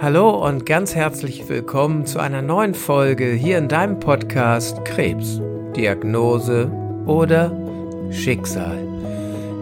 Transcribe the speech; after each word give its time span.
Hallo 0.00 0.46
und 0.46 0.64
ganz 0.64 0.94
herzlich 0.94 1.48
willkommen 1.48 2.06
zu 2.06 2.20
einer 2.20 2.40
neuen 2.40 2.72
Folge 2.72 3.32
hier 3.32 3.58
in 3.58 3.66
deinem 3.66 3.98
Podcast 3.98 4.84
Krebs, 4.84 5.40
Diagnose 5.74 6.70
oder 7.04 7.50
Schicksal. 8.12 8.78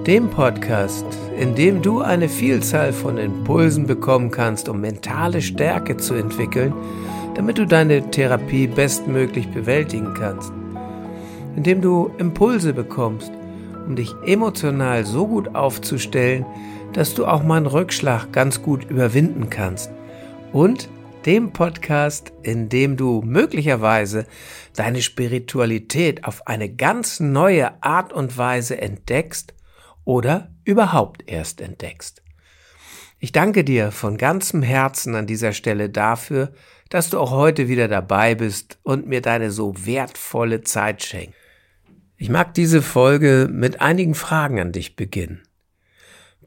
Dem 0.07 0.29
Podcast, 0.29 1.07
in 1.39 1.55
dem 1.55 1.81
du 1.81 2.03
eine 2.03 2.29
Vielzahl 2.29 2.93
von 2.93 3.17
Impulsen 3.17 3.87
bekommen 3.87 4.31
kannst, 4.31 4.69
um 4.69 4.83
mentale 4.83 5.41
Stärke 5.41 5.97
zu 5.97 6.13
entwickeln, 6.13 6.75
damit 7.35 7.57
du 7.57 7.67
deine 7.67 8.11
Therapie 8.11 8.67
bestmöglich 8.67 9.49
bewältigen 9.49 10.13
kannst. 10.13 10.53
Indem 11.57 11.81
du 11.81 12.11
Impulse 12.19 12.75
bekommst, 12.75 13.33
um 13.87 13.97
dich 13.97 14.15
emotional 14.27 15.07
so 15.07 15.27
gut 15.27 15.55
aufzustellen, 15.55 16.45
dass 16.93 17.15
du 17.15 17.27
auch 17.27 17.43
mal 17.43 17.57
einen 17.57 17.67
Rückschlag 17.67 18.33
ganz 18.33 18.63
gut 18.63 18.91
überwinden 18.91 19.51
kannst 19.51 19.91
und 20.53 20.89
dem 21.27 21.53
Podcast, 21.53 22.33
in 22.43 22.69
dem 22.69 22.97
du 22.97 23.23
möglicherweise 23.23 24.27
deine 24.75 25.03
Spiritualität 25.03 26.25
auf 26.25 26.47
eine 26.47 26.69
ganz 26.75 27.21
neue 27.21 27.83
Art 27.83 28.13
und 28.13 28.37
Weise 28.39 28.81
entdeckst 28.81 29.55
oder 30.05 30.51
überhaupt 30.65 31.25
erst 31.27 31.61
entdeckst. 31.61 32.23
Ich 33.19 33.33
danke 33.33 33.65
dir 33.65 33.93
von 33.93 34.17
ganzem 34.17 34.63
Herzen 34.63 35.15
an 35.15 35.27
dieser 35.27 35.53
Stelle 35.53 35.91
dafür, 35.91 36.53
dass 36.89 37.11
du 37.11 37.21
auch 37.21 37.31
heute 37.31 37.69
wieder 37.69 37.87
dabei 37.87 38.35
bist 38.35 38.79
und 38.83 39.07
mir 39.07 39.21
deine 39.21 39.51
so 39.51 39.75
wertvolle 39.85 40.63
Zeit 40.63 41.03
schenkst. 41.03 41.35
Ich 42.17 42.31
mag 42.31 42.55
diese 42.55 42.83
Folge 42.83 43.49
mit 43.51 43.81
einigen 43.81 44.15
Fragen 44.15 44.59
an 44.59 44.73
dich 44.73 44.97
beginnen. 44.97 45.43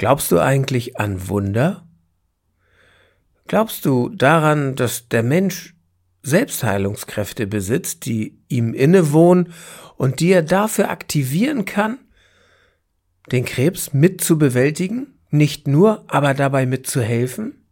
Glaubst 0.04 0.34
du 0.34 0.40
eigentlich 0.42 1.00
an 1.00 1.30
Wunder? 1.30 1.88
Glaubst 3.48 3.86
du 3.86 4.10
daran, 4.10 4.76
dass 4.76 5.08
der 5.08 5.24
Mensch 5.24 5.78
Selbstheilungskräfte 6.24 7.48
besitzt, 7.48 8.06
die 8.06 8.38
ihm 8.50 8.74
innewohnen 8.74 9.54
und 9.96 10.20
die 10.20 10.34
er 10.34 10.42
dafür 10.42 10.90
aktivieren 10.90 11.64
kann, 11.64 12.00
den 13.32 13.46
Krebs 13.46 13.94
mit 13.94 14.20
zu 14.20 14.38
bewältigen, 14.38 15.18
nicht 15.30 15.70
nur, 15.70 16.04
aber 16.08 16.34
dabei 16.34 16.66
mitzuhelfen? 16.66 17.66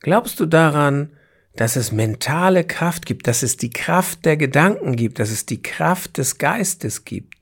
Glaubst 0.00 0.40
du 0.40 0.46
daran, 0.46 1.12
dass 1.54 1.76
es 1.76 1.92
mentale 1.92 2.64
Kraft 2.64 3.06
gibt, 3.06 3.28
dass 3.28 3.44
es 3.44 3.56
die 3.56 3.70
Kraft 3.70 4.24
der 4.24 4.36
Gedanken 4.36 4.96
gibt, 4.96 5.20
dass 5.20 5.30
es 5.30 5.46
die 5.46 5.62
Kraft 5.62 6.18
des 6.18 6.38
Geistes 6.38 7.04
gibt? 7.04 7.37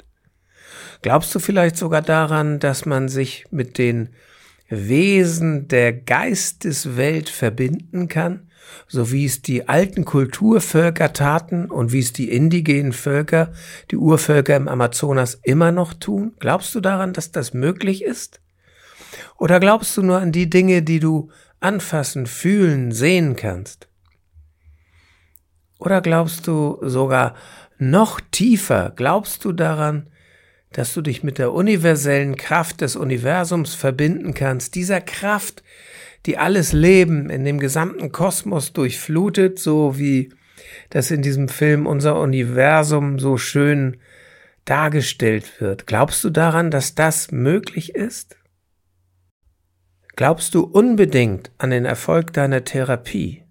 Glaubst 1.02 1.34
du 1.34 1.38
vielleicht 1.38 1.76
sogar 1.76 2.02
daran, 2.02 2.58
dass 2.58 2.86
man 2.86 3.08
sich 3.08 3.44
mit 3.50 3.78
den 3.78 4.10
Wesen 4.68 5.68
der 5.68 5.92
Geisteswelt 5.92 7.28
verbinden 7.28 8.08
kann, 8.08 8.50
so 8.88 9.12
wie 9.12 9.24
es 9.24 9.42
die 9.42 9.68
alten 9.68 10.04
Kulturvölker 10.04 11.12
taten 11.12 11.70
und 11.70 11.92
wie 11.92 12.00
es 12.00 12.12
die 12.12 12.30
indigenen 12.30 12.92
Völker, 12.92 13.52
die 13.90 13.96
Urvölker 13.96 14.56
im 14.56 14.68
Amazonas 14.68 15.38
immer 15.42 15.70
noch 15.70 15.94
tun? 15.94 16.34
Glaubst 16.40 16.74
du 16.74 16.80
daran, 16.80 17.12
dass 17.12 17.30
das 17.30 17.54
möglich 17.54 18.02
ist? 18.02 18.40
Oder 19.38 19.60
glaubst 19.60 19.96
du 19.96 20.02
nur 20.02 20.18
an 20.18 20.32
die 20.32 20.50
Dinge, 20.50 20.82
die 20.82 20.98
du 20.98 21.30
anfassen, 21.60 22.26
fühlen, 22.26 22.90
sehen 22.90 23.36
kannst? 23.36 23.88
Oder 25.78 26.00
glaubst 26.00 26.46
du 26.46 26.78
sogar 26.82 27.34
noch 27.78 28.20
tiefer, 28.30 28.92
glaubst 28.96 29.44
du 29.44 29.52
daran, 29.52 30.08
dass 30.76 30.92
du 30.92 31.00
dich 31.00 31.22
mit 31.22 31.38
der 31.38 31.54
universellen 31.54 32.36
Kraft 32.36 32.82
des 32.82 32.96
Universums 32.96 33.74
verbinden 33.74 34.34
kannst, 34.34 34.74
dieser 34.74 35.00
Kraft, 35.00 35.62
die 36.26 36.36
alles 36.36 36.74
Leben 36.74 37.30
in 37.30 37.46
dem 37.46 37.58
gesamten 37.58 38.12
Kosmos 38.12 38.74
durchflutet, 38.74 39.58
so 39.58 39.98
wie 39.98 40.34
das 40.90 41.10
in 41.10 41.22
diesem 41.22 41.48
Film 41.48 41.86
unser 41.86 42.20
Universum 42.20 43.18
so 43.18 43.38
schön 43.38 43.96
dargestellt 44.66 45.62
wird. 45.62 45.86
Glaubst 45.86 46.22
du 46.24 46.28
daran, 46.28 46.70
dass 46.70 46.94
das 46.94 47.32
möglich 47.32 47.94
ist? 47.94 48.36
Glaubst 50.14 50.54
du 50.54 50.60
unbedingt 50.60 51.52
an 51.56 51.70
den 51.70 51.86
Erfolg 51.86 52.34
deiner 52.34 52.64
Therapie? 52.64 53.44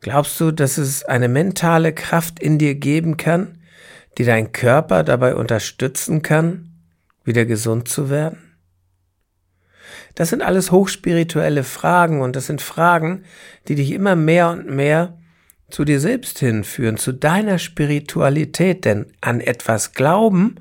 Glaubst 0.00 0.38
du, 0.38 0.50
dass 0.50 0.76
es 0.76 1.02
eine 1.02 1.28
mentale 1.28 1.94
Kraft 1.94 2.40
in 2.40 2.58
dir 2.58 2.74
geben 2.74 3.16
kann, 3.16 3.61
die 4.18 4.24
dein 4.24 4.52
Körper 4.52 5.04
dabei 5.04 5.34
unterstützen 5.34 6.22
kann, 6.22 6.70
wieder 7.24 7.44
gesund 7.44 7.88
zu 7.88 8.10
werden? 8.10 8.38
Das 10.14 10.28
sind 10.28 10.42
alles 10.42 10.70
hochspirituelle 10.70 11.64
Fragen 11.64 12.20
und 12.20 12.36
das 12.36 12.46
sind 12.46 12.60
Fragen, 12.60 13.24
die 13.68 13.74
dich 13.74 13.92
immer 13.92 14.16
mehr 14.16 14.50
und 14.50 14.68
mehr 14.68 15.16
zu 15.70 15.84
dir 15.84 16.00
selbst 16.00 16.38
hinführen, 16.38 16.98
zu 16.98 17.12
deiner 17.12 17.58
Spiritualität, 17.58 18.84
denn 18.84 19.06
an 19.20 19.40
etwas 19.40 19.92
glauben 19.92 20.56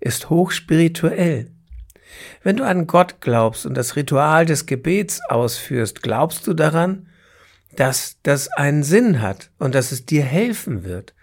ist 0.00 0.28
hochspirituell. 0.28 1.50
Wenn 2.42 2.56
du 2.56 2.64
an 2.64 2.86
Gott 2.86 3.20
glaubst 3.20 3.64
und 3.66 3.74
das 3.74 3.96
Ritual 3.96 4.46
des 4.46 4.66
Gebets 4.66 5.20
ausführst, 5.28 6.02
glaubst 6.02 6.46
du 6.46 6.54
daran, 6.54 7.08
dass 7.76 8.16
das 8.22 8.48
einen 8.48 8.82
Sinn 8.82 9.22
hat 9.22 9.50
und 9.58 9.74
dass 9.74 9.92
es 9.92 10.06
dir 10.06 10.22
helfen 10.22 10.84
wird. 10.84 11.14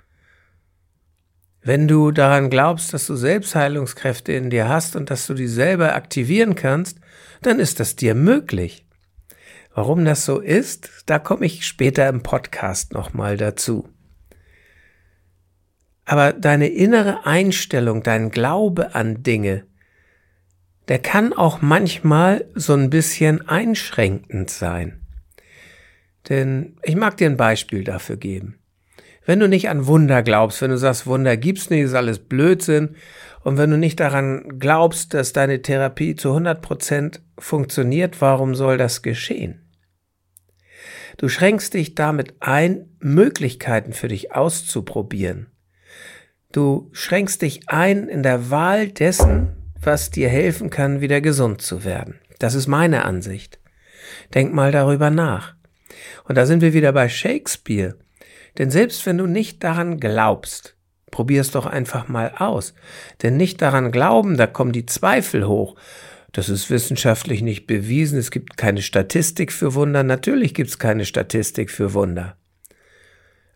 Wenn 1.68 1.86
du 1.86 2.12
daran 2.12 2.50
glaubst, 2.50 2.94
dass 2.94 3.08
du 3.08 3.18
Selbstheilungskräfte 3.18 4.32
in 4.32 4.50
dir 4.50 4.70
hast 4.70 4.96
und 4.96 5.10
dass 5.10 5.28
du 5.28 5.34
die 5.34 5.50
selber 5.50 5.96
aktivieren 5.96 6.56
kannst, 6.56 6.98
dann 7.42 7.60
ist 7.60 7.82
das 7.82 7.98
dir 7.98 8.16
möglich. 8.16 8.86
Warum 9.76 10.06
das 10.06 10.24
so 10.24 10.40
ist, 10.40 10.90
da 11.08 11.20
komme 11.20 11.46
ich 11.46 11.68
später 11.68 12.08
im 12.08 12.24
Podcast 12.24 12.94
nochmal 12.94 13.36
dazu. 13.36 13.90
Aber 16.06 16.32
deine 16.32 16.70
innere 16.70 17.26
Einstellung, 17.26 18.02
dein 18.02 18.32
Glaube 18.32 18.96
an 18.96 19.22
Dinge, 19.24 19.66
der 20.88 21.00
kann 21.00 21.34
auch 21.34 21.62
manchmal 21.62 22.46
so 22.56 22.76
ein 22.76 22.90
bisschen 22.90 23.46
einschränkend 23.46 24.50
sein. 24.50 25.02
Denn 26.30 26.78
ich 26.82 26.96
mag 26.96 27.18
dir 27.18 27.30
ein 27.30 27.36
Beispiel 27.36 27.84
dafür 27.84 28.16
geben. 28.16 28.58
Wenn 29.28 29.42
du 29.42 29.50
nicht 29.50 29.68
an 29.68 29.88
Wunder 29.88 30.24
glaubst, 30.24 30.62
wenn 30.62 30.72
du 30.72 30.78
sagst, 30.78 31.06
Wunder 31.06 31.36
gibt's 31.36 31.70
nicht, 31.70 31.82
ist 31.82 31.94
alles 31.94 32.18
Blödsinn, 32.18 32.96
und 33.44 33.58
wenn 33.58 33.70
du 33.70 33.78
nicht 33.78 34.00
daran 34.00 34.58
glaubst, 34.58 35.14
dass 35.14 35.34
deine 35.34 35.62
Therapie 35.62 36.16
zu 36.16 36.30
100 36.30 36.62
Prozent 36.62 37.22
funktioniert, 37.38 38.22
warum 38.22 38.56
soll 38.56 38.78
das 38.78 39.02
geschehen? 39.02 39.70
Du 41.18 41.28
schränkst 41.28 41.74
dich 41.74 41.94
damit 41.94 42.36
ein, 42.40 42.90
Möglichkeiten 43.00 43.92
für 43.92 44.08
dich 44.08 44.34
auszuprobieren. 44.34 45.48
Du 46.54 46.90
schränkst 46.94 47.42
dich 47.42 47.68
ein 47.68 48.08
in 48.08 48.24
der 48.24 48.50
Wahl 48.50 48.88
dessen, 48.88 49.58
was 49.82 50.10
dir 50.10 50.30
helfen 50.30 50.70
kann, 50.70 51.02
wieder 51.02 51.20
gesund 51.20 51.62
zu 51.62 51.84
werden. 51.84 52.20
Das 52.40 52.54
ist 52.56 52.68
meine 52.68 53.04
Ansicht. 53.04 53.60
Denk 54.34 54.54
mal 54.54 54.72
darüber 54.72 55.10
nach. 55.10 55.56
Und 56.24 56.36
da 56.36 56.46
sind 56.46 56.62
wir 56.62 56.74
wieder 56.74 56.94
bei 56.94 57.10
Shakespeare. 57.10 57.96
Denn 58.58 58.72
selbst 58.72 59.06
wenn 59.06 59.18
du 59.18 59.28
nicht 59.28 59.64
daran 59.64 60.00
glaubst, 60.00 60.76
probier 61.12 61.42
es 61.42 61.52
doch 61.52 61.66
einfach 61.66 62.08
mal 62.08 62.34
aus. 62.38 62.74
Denn 63.22 63.38
nicht 63.38 63.62
daran 63.62 63.92
glauben, 63.92 64.38
da 64.38 64.48
kommen 64.48 64.72
die 64.72 64.86
Zweifel 64.86 65.48
hoch. 65.48 65.76
Das 66.32 66.50
ist 66.50 66.70
wissenschaftlich 66.70 67.42
nicht 67.42 67.68
bewiesen. 67.68 68.20
Es 68.20 68.32
gibt 68.32 68.58
keine 68.58 68.82
Statistik 68.82 69.52
für 69.52 69.74
Wunder. 69.74 70.04
Natürlich 70.04 70.54
gibt 70.54 70.70
es 70.70 70.80
keine 70.80 71.06
Statistik 71.06 71.72
für 71.72 71.94
Wunder. 71.94 72.38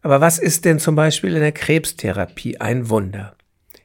Aber 0.02 0.22
was 0.22 0.40
ist 0.40 0.66
denn 0.66 0.80
zum 0.80 0.96
Beispiel 0.96 1.36
in 1.36 1.42
der 1.42 1.52
Krebstherapie 1.52 2.60
ein 2.60 2.90
Wunder? 2.90 3.36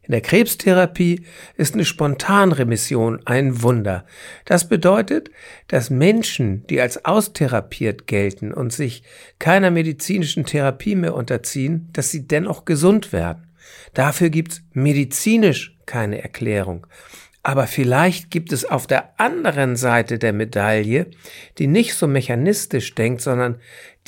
In 0.06 0.12
der 0.12 0.20
Krebstherapie 0.20 1.22
ist 1.56 1.74
eine 1.74 1.84
Spontanremission 1.84 3.26
ein 3.26 3.62
Wunder. 3.62 4.04
Das 4.44 4.68
bedeutet, 4.68 5.30
dass 5.66 5.90
Menschen, 5.90 6.66
die 6.68 6.80
als 6.80 7.04
austherapiert 7.04 8.06
gelten 8.06 8.54
und 8.54 8.72
sich 8.72 9.02
keiner 9.38 9.70
medizinischen 9.70 10.46
Therapie 10.46 10.94
mehr 10.94 11.14
unterziehen, 11.14 11.88
dass 11.92 12.10
sie 12.10 12.28
dennoch 12.28 12.64
gesund 12.64 13.12
werden. 13.12 13.48
Dafür 13.94 14.30
gibt's 14.30 14.62
medizinisch 14.72 15.76
keine 15.86 16.22
Erklärung. 16.22 16.86
Aber 17.42 17.66
vielleicht 17.66 18.30
gibt 18.30 18.52
es 18.52 18.64
auf 18.64 18.86
der 18.86 19.20
anderen 19.20 19.76
Seite 19.76 20.18
der 20.18 20.32
Medaille, 20.32 21.06
die 21.58 21.68
nicht 21.68 21.94
so 21.94 22.06
mechanistisch 22.06 22.94
denkt, 22.94 23.22
sondern 23.22 23.56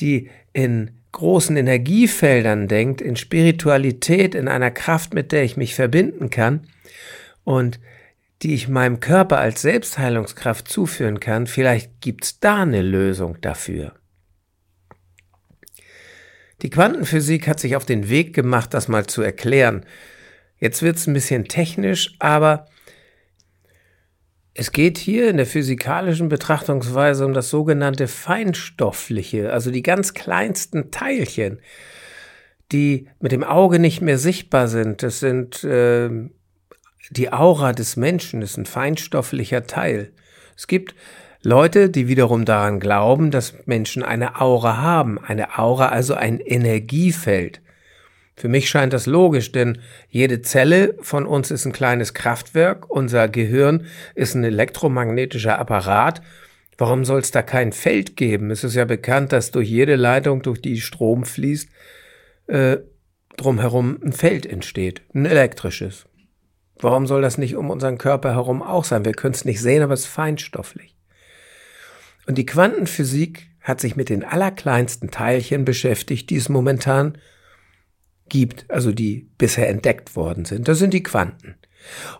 die 0.01 0.29
in 0.53 0.98
großen 1.13 1.57
Energiefeldern 1.57 2.69
denkt, 2.69 3.01
in 3.01 3.17
Spiritualität, 3.17 4.35
in 4.35 4.49
einer 4.49 4.71
Kraft, 4.71 5.15
mit 5.15 5.33
der 5.33 5.45
ich 5.45 5.57
mich 5.57 5.75
verbinden 5.75 6.31
kann 6.31 6.69
und 7.45 7.81
die 8.43 8.55
ich 8.55 8.69
meinem 8.69 9.01
Körper 9.01 9.39
als 9.39 9.63
Selbstheilungskraft 9.63 10.69
zuführen 10.69 11.19
kann, 11.19 11.47
vielleicht 11.47 12.01
gibt's 12.01 12.39
da 12.39 12.63
eine 12.63 12.83
Lösung 12.83 13.41
dafür. 13.41 13.95
Die 16.63 16.71
Quantenphysik 16.71 17.47
hat 17.49 17.61
sich 17.61 17.77
auf 17.77 17.87
den 17.87 18.09
Weg 18.09 18.35
gemacht, 18.35 18.75
das 18.75 18.89
mal 18.89 19.07
zu 19.07 19.23
erklären. 19.23 19.85
Jetzt 20.59 20.83
wird's 20.83 21.07
ein 21.07 21.15
bisschen 21.15 21.47
technisch, 21.47 22.15
aber 22.19 22.67
Es 24.61 24.73
geht 24.73 24.99
hier 24.99 25.31
in 25.31 25.37
der 25.37 25.47
physikalischen 25.47 26.29
Betrachtungsweise 26.29 27.25
um 27.25 27.33
das 27.33 27.49
sogenannte 27.49 28.09
Feinstoffliche, 28.09 29.53
also 29.53 29.71
die 29.71 29.85
ganz 29.85 30.15
kleinsten 30.15 30.91
Teilchen, 30.91 31.61
die 32.73 33.07
mit 33.21 33.31
dem 33.31 33.45
Auge 33.45 33.79
nicht 33.79 34.01
mehr 34.01 34.19
sichtbar 34.19 34.67
sind. 34.67 35.05
Das 35.05 35.21
sind 35.21 35.63
äh, 35.63 36.11
die 37.11 37.33
Aura 37.33 37.73
des 37.73 37.95
Menschen, 37.95 38.41
das 38.41 38.51
ist 38.51 38.57
ein 38.57 38.67
feinstofflicher 38.67 39.69
Teil. 39.69 40.11
Es 40.57 40.67
gibt 40.67 40.97
Leute, 41.41 41.89
die 41.89 42.09
wiederum 42.09 42.45
daran 42.45 42.81
glauben, 42.81 43.31
dass 43.31 43.55
Menschen 43.67 44.03
eine 44.03 44.41
Aura 44.41 44.79
haben, 44.79 45.21
eine 45.21 45.57
Aura 45.57 45.91
also 45.91 46.15
ein 46.15 46.41
Energiefeld. 46.41 47.61
Für 48.39 48.47
mich 48.47 48.71
scheint 48.71 48.93
das 48.93 49.07
logisch, 49.07 49.51
denn 49.51 49.79
jede 50.09 50.43
Zelle 50.43 50.95
von 51.01 51.27
uns 51.27 51.51
ist 51.51 51.65
ein 51.65 51.73
kleines 51.73 52.15
Kraftwerk, 52.15 52.89
unser 52.89 53.29
Gehirn 53.29 53.87
ist 54.15 54.37
ein 54.37 54.45
elektromagnetischer 54.45 55.59
Apparat. 55.59 56.23
Warum 56.77 57.05
soll 57.05 57.19
es 57.19 57.33
da 57.33 57.43
kein 57.43 57.73
Feld 57.73 58.17
geben? 58.17 58.53
Es 58.53 58.63
ist 58.63 58.77
ja 58.77 58.85
bekannt, 58.85 59.33
dass 59.33 59.51
durch 59.51 59.69
jede 59.69 59.97
Leitung, 59.97 60.43
durch 60.43 60.63
die 60.63 60.81
Strom 60.81 61.25
fließt, 61.25 61.69
äh, 62.47 62.77
drumherum 63.37 63.99
ein 64.05 64.13
Feld 64.13 64.47
entsteht, 64.47 65.03
ein 65.15 65.27
elektrisches. 65.27 66.07
Warum 66.79 67.09
soll 67.09 67.23
das 67.23 67.39
nicht 67.39 67.57
um 67.57 67.71
unseren 67.71 67.99
Körper 67.99 68.35
herum 68.35 68.63
auch 68.63 68.85
sein? 68.85 69.05
Wir 69.05 69.15
können 69.15 69.35
es 69.35 69.45
nicht 69.45 69.61
sehen, 69.61 69.83
aber 69.83 69.95
es 69.95 70.03
ist 70.03 70.07
feinstofflich. 70.07 70.95
Und 72.29 72.39
die 72.39 72.47
Quantenphysik 72.47 73.49
hat 73.63 73.81
sich 73.81 73.97
mit 73.97 74.11
den 74.11 74.23
allerkleinsten 74.23 75.11
Teilchen 75.11 75.65
beschäftigt, 75.65 76.31
die 76.31 76.37
es 76.37 76.49
momentan 76.49 77.19
gibt, 78.29 78.71
also 78.71 78.93
die 78.93 79.29
bisher 79.39 79.69
entdeckt 79.69 80.17
worden 80.17 80.45
sind. 80.45 80.69
Das 80.69 80.79
sind 80.79 80.95
die 80.95 81.03
Quanten. 81.03 81.57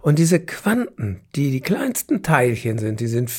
Und 0.01 0.19
diese 0.19 0.41
Quanten, 0.41 1.21
die 1.35 1.51
die 1.51 1.61
kleinsten 1.61 2.23
Teilchen 2.23 2.79
sind, 2.79 3.01
die 3.01 3.07
sind, 3.07 3.31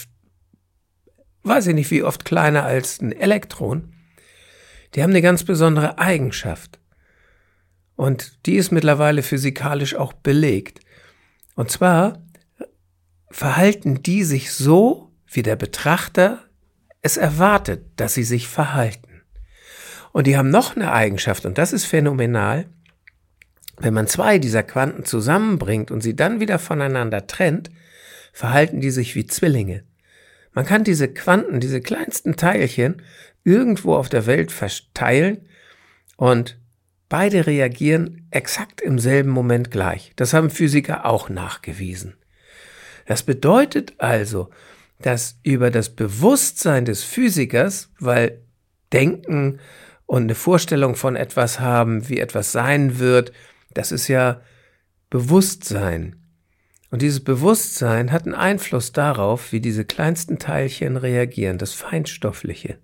weiß 1.44 1.68
ich 1.68 1.76
nicht, 1.76 1.92
wie 1.92 2.04
oft 2.04 2.26
kleiner 2.26 2.64
als 2.64 3.02
ein 3.02 3.12
Elektron, 3.12 3.94
die 4.96 5.04
haben 5.04 5.12
eine 5.12 5.22
ganz 5.22 5.44
besondere 5.44 5.98
Eigenschaft. 5.98 6.80
Und 7.96 8.46
die 8.46 8.56
ist 8.56 8.72
mittlerweile 8.72 9.24
physikalisch 9.24 9.96
auch 9.96 10.14
belegt. 10.14 10.80
Und 11.56 11.70
zwar 11.70 12.24
verhalten 13.30 14.02
die 14.02 14.24
sich 14.24 14.52
so, 14.52 15.12
wie 15.28 15.44
der 15.44 15.56
Betrachter 15.56 16.44
es 17.02 17.18
erwartet, 17.18 17.86
dass 17.98 18.14
sie 18.14 18.24
sich 18.24 18.48
verhalten. 18.48 19.09
Und 20.12 20.28
die 20.28 20.38
haben 20.38 20.50
noch 20.50 20.76
eine 20.76 20.92
Eigenschaft, 20.92 21.46
und 21.46 21.58
das 21.58 21.74
ist 21.74 21.86
phänomenal. 21.86 22.66
Wenn 23.78 23.94
man 23.94 24.08
zwei 24.08 24.40
dieser 24.40 24.64
Quanten 24.64 25.06
zusammenbringt 25.06 25.92
und 25.92 26.02
sie 26.02 26.16
dann 26.16 26.40
wieder 26.40 26.60
voneinander 26.60 27.28
trennt, 27.28 27.70
verhalten 28.34 28.82
die 28.82 28.92
sich 28.92 29.16
wie 29.16 29.26
Zwillinge. 29.26 29.84
Man 30.54 30.66
kann 30.66 30.84
diese 30.84 31.08
Quanten, 31.08 31.60
diese 31.60 31.80
kleinsten 31.80 32.36
Teilchen, 32.36 33.02
irgendwo 33.44 33.96
auf 33.96 34.10
der 34.10 34.26
Welt 34.26 34.52
verteilen 34.52 35.48
und 36.18 36.60
beide 37.08 37.48
reagieren 37.48 38.28
exakt 38.32 38.82
im 38.82 39.00
selben 39.00 39.30
Moment 39.30 39.72
gleich. 39.72 40.12
Das 40.16 40.34
haben 40.34 40.50
Physiker 40.50 41.06
auch 41.06 41.30
nachgewiesen. 41.30 42.16
Das 43.06 43.24
bedeutet 43.24 43.94
also, 43.98 44.50
dass 45.02 45.40
über 45.44 45.72
das 45.72 45.90
Bewusstsein 45.90 46.86
des 46.86 47.04
Physikers, 47.04 47.90
weil 48.00 48.42
Denken 48.92 49.60
und 50.10 50.24
eine 50.24 50.34
Vorstellung 50.34 50.96
von 50.96 51.16
etwas 51.16 51.60
haben, 51.60 52.10
wie 52.10 52.18
etwas 52.18 52.52
sein 52.52 52.98
wird, 52.98 53.32
das 53.76 53.92
ist 53.92 54.08
ja 54.08 54.42
Bewusstsein. 55.12 56.16
Und 56.90 57.04
dieses 57.04 57.24
Bewusstsein 57.24 58.12
hat 58.12 58.26
einen 58.26 58.34
Einfluss 58.34 58.92
darauf, 58.92 59.52
wie 59.52 59.62
diese 59.62 59.86
kleinsten 59.86 60.40
Teilchen 60.40 60.98
reagieren, 60.98 61.60
das 61.60 61.74
Feinstoffliche. 61.74 62.80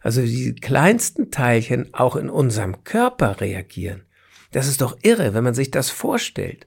Also 0.00 0.22
die 0.22 0.56
kleinsten 0.56 1.30
Teilchen 1.30 1.94
auch 1.94 2.16
in 2.16 2.28
unserem 2.28 2.82
Körper 2.82 3.40
reagieren. 3.40 4.02
Das 4.50 4.66
ist 4.66 4.80
doch 4.80 4.98
irre, 5.02 5.34
wenn 5.34 5.44
man 5.44 5.54
sich 5.54 5.70
das 5.70 5.90
vorstellt. 5.90 6.66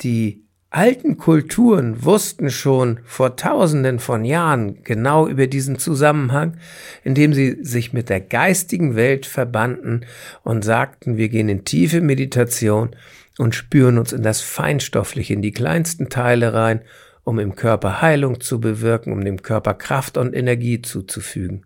Die 0.00 0.47
alten 0.70 1.16
Kulturen 1.16 2.04
wussten 2.04 2.50
schon 2.50 3.00
vor 3.04 3.36
tausenden 3.36 3.98
von 3.98 4.24
Jahren 4.24 4.82
genau 4.84 5.26
über 5.26 5.46
diesen 5.46 5.78
Zusammenhang, 5.78 6.58
indem 7.04 7.32
sie 7.32 7.58
sich 7.62 7.92
mit 7.92 8.08
der 8.08 8.20
geistigen 8.20 8.94
Welt 8.94 9.24
verbanden 9.24 10.02
und 10.42 10.64
sagten, 10.64 11.16
wir 11.16 11.30
gehen 11.30 11.48
in 11.48 11.64
tiefe 11.64 12.00
Meditation 12.00 12.94
und 13.38 13.54
spüren 13.54 13.98
uns 13.98 14.12
in 14.12 14.22
das 14.22 14.42
Feinstoffliche, 14.42 15.32
in 15.32 15.42
die 15.42 15.52
kleinsten 15.52 16.10
Teile 16.10 16.52
rein, 16.52 16.82
um 17.24 17.38
im 17.38 17.54
Körper 17.54 18.02
Heilung 18.02 18.40
zu 18.40 18.60
bewirken, 18.60 19.12
um 19.12 19.24
dem 19.24 19.42
Körper 19.42 19.74
Kraft 19.74 20.18
und 20.18 20.34
Energie 20.34 20.82
zuzufügen. 20.82 21.64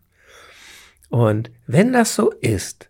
Und 1.08 1.50
wenn 1.66 1.92
das 1.92 2.14
so 2.14 2.30
ist, 2.30 2.88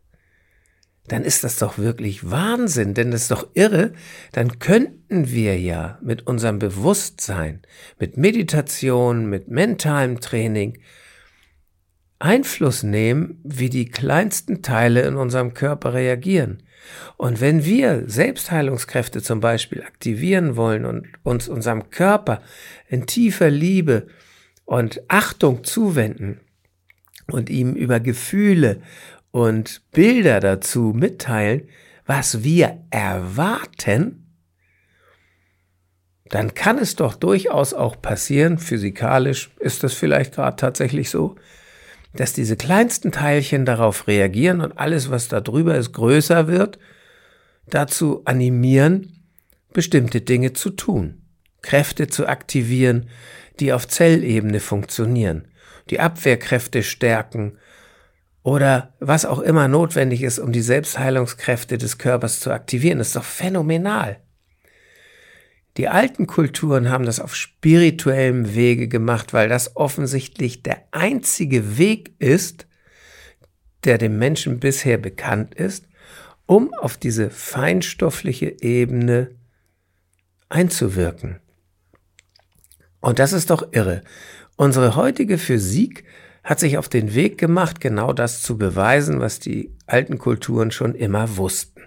dann 1.08 1.24
ist 1.24 1.42
das 1.42 1.56
doch 1.58 1.78
wirklich 1.78 2.30
Wahnsinn, 2.30 2.94
denn 2.94 3.10
das 3.10 3.22
ist 3.22 3.30
doch 3.32 3.48
irre, 3.54 3.92
dann 4.32 4.58
könnten 4.60 5.30
wir 5.30 5.58
ja 5.58 5.98
mit 6.00 6.26
unserem 6.26 6.58
Bewusstsein, 6.58 7.62
mit 7.98 8.16
Meditation, 8.16 9.26
mit 9.26 9.48
mentalem 9.48 10.20
Training 10.20 10.78
Einfluss 12.20 12.84
nehmen, 12.84 13.40
wie 13.42 13.68
die 13.68 13.86
kleinsten 13.86 14.62
Teile 14.62 15.02
in 15.02 15.16
unserem 15.16 15.54
Körper 15.54 15.92
reagieren. 15.92 16.62
Und 17.16 17.40
wenn 17.40 17.64
wir 17.64 18.04
Selbstheilungskräfte 18.06 19.22
zum 19.22 19.40
Beispiel 19.40 19.82
aktivieren 19.82 20.56
wollen 20.56 20.84
und 20.84 21.08
uns 21.24 21.48
unserem 21.48 21.90
Körper 21.90 22.40
in 22.88 23.06
tiefer 23.06 23.50
Liebe 23.50 24.06
und 24.64 25.02
Achtung 25.08 25.64
zuwenden 25.64 26.40
und 27.30 27.50
ihm 27.50 27.74
über 27.74 27.98
Gefühle 27.98 28.82
und 29.32 29.82
Bilder 29.90 30.38
dazu 30.38 30.92
mitteilen, 30.94 31.68
was 32.06 32.44
wir 32.44 32.84
erwarten, 32.90 34.22
dann 36.26 36.54
kann 36.54 36.78
es 36.78 36.96
doch 36.96 37.14
durchaus 37.14 37.74
auch 37.74 38.00
passieren, 38.00 38.58
physikalisch 38.58 39.50
ist 39.58 39.82
das 39.82 39.92
vielleicht 39.92 40.34
gerade 40.34 40.56
tatsächlich 40.56 41.10
so, 41.10 41.36
dass 42.14 42.32
diese 42.32 42.56
kleinsten 42.56 43.10
Teilchen 43.10 43.64
darauf 43.64 44.06
reagieren 44.06 44.60
und 44.60 44.78
alles, 44.78 45.10
was 45.10 45.28
da 45.28 45.40
drüber 45.40 45.76
ist, 45.76 45.92
größer 45.92 46.46
wird, 46.46 46.78
dazu 47.66 48.22
animieren, 48.24 49.24
bestimmte 49.72 50.20
Dinge 50.20 50.52
zu 50.52 50.70
tun, 50.70 51.22
Kräfte 51.62 52.08
zu 52.08 52.26
aktivieren, 52.26 53.08
die 53.60 53.72
auf 53.72 53.88
Zellebene 53.88 54.60
funktionieren, 54.60 55.48
die 55.90 56.00
Abwehrkräfte 56.00 56.82
stärken, 56.82 57.58
oder 58.42 58.94
was 58.98 59.24
auch 59.24 59.38
immer 59.38 59.68
notwendig 59.68 60.22
ist, 60.22 60.38
um 60.38 60.52
die 60.52 60.62
Selbstheilungskräfte 60.62 61.78
des 61.78 61.98
Körpers 61.98 62.40
zu 62.40 62.50
aktivieren. 62.50 62.98
Das 62.98 63.08
ist 63.08 63.16
doch 63.16 63.24
phänomenal. 63.24 64.20
Die 65.78 65.88
alten 65.88 66.26
Kulturen 66.26 66.90
haben 66.90 67.06
das 67.06 67.20
auf 67.20 67.34
spirituellem 67.34 68.54
Wege 68.54 68.88
gemacht, 68.88 69.32
weil 69.32 69.48
das 69.48 69.76
offensichtlich 69.76 70.62
der 70.62 70.82
einzige 70.90 71.78
Weg 71.78 72.14
ist, 72.18 72.66
der 73.84 73.98
dem 73.98 74.18
Menschen 74.18 74.60
bisher 74.60 74.98
bekannt 74.98 75.54
ist, 75.54 75.88
um 76.46 76.74
auf 76.74 76.98
diese 76.98 77.30
feinstoffliche 77.30 78.62
Ebene 78.62 79.30
einzuwirken. 80.48 81.40
Und 83.00 83.18
das 83.18 83.32
ist 83.32 83.50
doch 83.50 83.72
irre. 83.72 84.02
Unsere 84.56 84.94
heutige 84.94 85.38
Physik 85.38 86.04
hat 86.44 86.58
sich 86.58 86.78
auf 86.78 86.88
den 86.88 87.14
Weg 87.14 87.38
gemacht, 87.38 87.80
genau 87.80 88.12
das 88.12 88.42
zu 88.42 88.58
beweisen, 88.58 89.20
was 89.20 89.38
die 89.38 89.70
alten 89.86 90.18
Kulturen 90.18 90.70
schon 90.70 90.94
immer 90.94 91.36
wussten. 91.36 91.82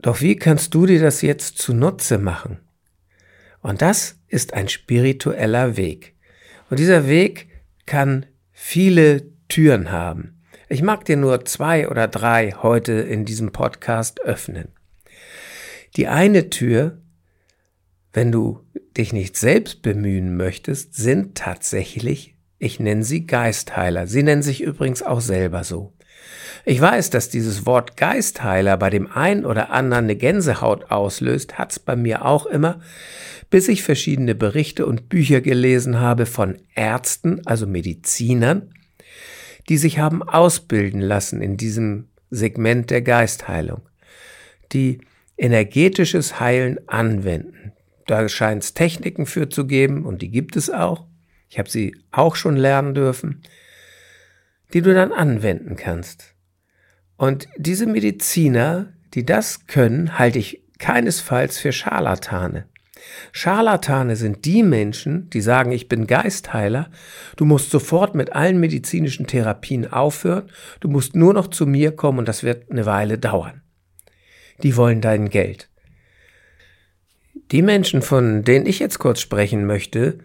Doch 0.00 0.20
wie 0.20 0.36
kannst 0.36 0.74
du 0.74 0.86
dir 0.86 1.00
das 1.00 1.22
jetzt 1.22 1.58
zunutze 1.58 2.18
machen? 2.18 2.58
Und 3.60 3.82
das 3.82 4.16
ist 4.26 4.54
ein 4.54 4.68
spiritueller 4.68 5.76
Weg. 5.76 6.14
Und 6.70 6.78
dieser 6.78 7.06
Weg 7.06 7.48
kann 7.86 8.26
viele 8.50 9.30
Türen 9.48 9.92
haben. 9.92 10.42
Ich 10.68 10.82
mag 10.82 11.04
dir 11.04 11.16
nur 11.16 11.44
zwei 11.44 11.88
oder 11.88 12.08
drei 12.08 12.52
heute 12.52 12.92
in 12.92 13.24
diesem 13.24 13.52
Podcast 13.52 14.20
öffnen. 14.22 14.68
Die 15.96 16.08
eine 16.08 16.48
Tür, 16.48 16.98
wenn 18.12 18.32
du 18.32 18.64
dich 18.96 19.12
nicht 19.12 19.36
selbst 19.36 19.82
bemühen 19.82 20.36
möchtest, 20.36 20.94
sind 20.94 21.36
tatsächlich 21.36 22.34
ich 22.62 22.78
nenne 22.78 23.02
sie 23.02 23.26
Geistheiler. 23.26 24.06
Sie 24.06 24.22
nennen 24.22 24.42
sich 24.42 24.62
übrigens 24.62 25.02
auch 25.02 25.20
selber 25.20 25.64
so. 25.64 25.92
Ich 26.64 26.80
weiß, 26.80 27.10
dass 27.10 27.28
dieses 27.28 27.66
Wort 27.66 27.96
Geistheiler 27.96 28.76
bei 28.76 28.88
dem 28.88 29.10
einen 29.10 29.44
oder 29.44 29.72
anderen 29.72 30.04
eine 30.04 30.14
Gänsehaut 30.14 30.92
auslöst, 30.92 31.58
hat's 31.58 31.80
bei 31.80 31.96
mir 31.96 32.24
auch 32.24 32.46
immer, 32.46 32.80
bis 33.50 33.66
ich 33.66 33.82
verschiedene 33.82 34.36
Berichte 34.36 34.86
und 34.86 35.08
Bücher 35.08 35.40
gelesen 35.40 35.98
habe 35.98 36.24
von 36.24 36.56
Ärzten, 36.76 37.44
also 37.46 37.66
Medizinern, 37.66 38.72
die 39.68 39.76
sich 39.76 39.98
haben 39.98 40.22
ausbilden 40.22 41.00
lassen 41.00 41.42
in 41.42 41.56
diesem 41.56 42.10
Segment 42.30 42.90
der 42.90 43.02
Geistheilung, 43.02 43.82
die 44.72 45.00
energetisches 45.36 46.38
Heilen 46.38 46.78
anwenden. 46.88 47.72
Da 48.06 48.28
scheint 48.28 48.62
es 48.62 48.72
Techniken 48.72 49.26
für 49.26 49.48
zu 49.48 49.66
geben 49.66 50.06
und 50.06 50.22
die 50.22 50.30
gibt 50.30 50.54
es 50.54 50.70
auch. 50.70 51.06
Ich 51.52 51.58
habe 51.58 51.68
sie 51.68 51.94
auch 52.12 52.34
schon 52.34 52.56
lernen 52.56 52.94
dürfen, 52.94 53.42
die 54.72 54.80
du 54.80 54.94
dann 54.94 55.12
anwenden 55.12 55.76
kannst. 55.76 56.34
Und 57.18 57.46
diese 57.58 57.84
Mediziner, 57.84 58.94
die 59.12 59.26
das 59.26 59.66
können, 59.66 60.18
halte 60.18 60.38
ich 60.38 60.62
keinesfalls 60.78 61.58
für 61.58 61.72
Scharlatane. 61.72 62.64
Scharlatane 63.32 64.16
sind 64.16 64.46
die 64.46 64.62
Menschen, 64.62 65.28
die 65.28 65.42
sagen, 65.42 65.72
ich 65.72 65.88
bin 65.88 66.06
Geistheiler, 66.06 66.88
du 67.36 67.44
musst 67.44 67.70
sofort 67.70 68.14
mit 68.14 68.32
allen 68.32 68.58
medizinischen 68.58 69.26
Therapien 69.26 69.92
aufhören, 69.92 70.50
du 70.80 70.88
musst 70.88 71.14
nur 71.14 71.34
noch 71.34 71.48
zu 71.48 71.66
mir 71.66 71.94
kommen 71.94 72.20
und 72.20 72.28
das 72.28 72.42
wird 72.42 72.70
eine 72.70 72.86
Weile 72.86 73.18
dauern. 73.18 73.60
Die 74.62 74.74
wollen 74.78 75.02
dein 75.02 75.28
Geld. 75.28 75.68
Die 77.50 77.60
Menschen, 77.60 78.00
von 78.00 78.42
denen 78.42 78.64
ich 78.64 78.78
jetzt 78.78 78.98
kurz 78.98 79.20
sprechen 79.20 79.66
möchte, 79.66 80.18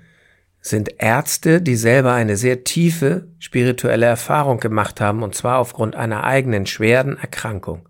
sind 0.61 0.95
Ärzte, 0.97 1.61
die 1.61 1.75
selber 1.75 2.13
eine 2.13 2.35
sehr 2.37 2.63
tiefe 2.63 3.27
spirituelle 3.39 4.05
Erfahrung 4.05 4.59
gemacht 4.59 4.99
haben, 4.99 5.23
und 5.23 5.35
zwar 5.35 5.59
aufgrund 5.59 5.95
einer 5.95 6.23
eigenen 6.23 6.65
schweren 6.65 7.17
Erkrankung. 7.17 7.87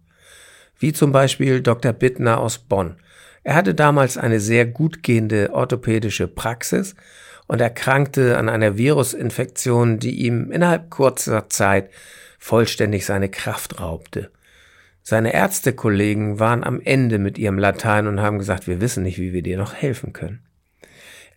Wie 0.80 0.94
zum 0.94 1.12
Beispiel 1.12 1.62
Dr. 1.62 1.94
Bittner 1.94 2.40
aus 2.40 2.60
Bonn. 2.60 2.98
Er 3.44 3.56
hatte 3.56 3.74
damals 3.74 4.18
eine 4.18 4.40
sehr 4.40 4.66
gut 4.66 5.04
gehende 5.04 5.52
orthopädische 5.54 6.28
Praxis 6.28 6.96
und 7.48 7.62
erkrankte 7.62 8.38
an 8.38 8.50
einer 8.50 8.78
Virusinfektion, 8.78 10.00
die 10.00 10.26
ihm 10.26 10.52
innerhalb 10.52 10.90
kurzer 10.90 11.50
Zeit 11.50 11.90
vollständig 12.38 13.06
seine 13.06 13.30
Kraft 13.30 13.80
raubte. 13.80 14.30
Seine 15.02 15.34
Ärztekollegen 15.34 16.40
waren 16.40 16.66
am 16.66 16.82
Ende 16.82 17.18
mit 17.18 17.38
ihrem 17.38 17.58
Latein 17.58 18.08
und 18.08 18.20
haben 18.20 18.40
gesagt, 18.40 18.68
wir 18.68 18.82
wissen 18.82 19.04
nicht, 19.04 19.20
wie 19.20 19.32
wir 19.32 19.42
dir 19.42 19.58
noch 19.58 19.74
helfen 19.74 20.12
können. 20.12 20.42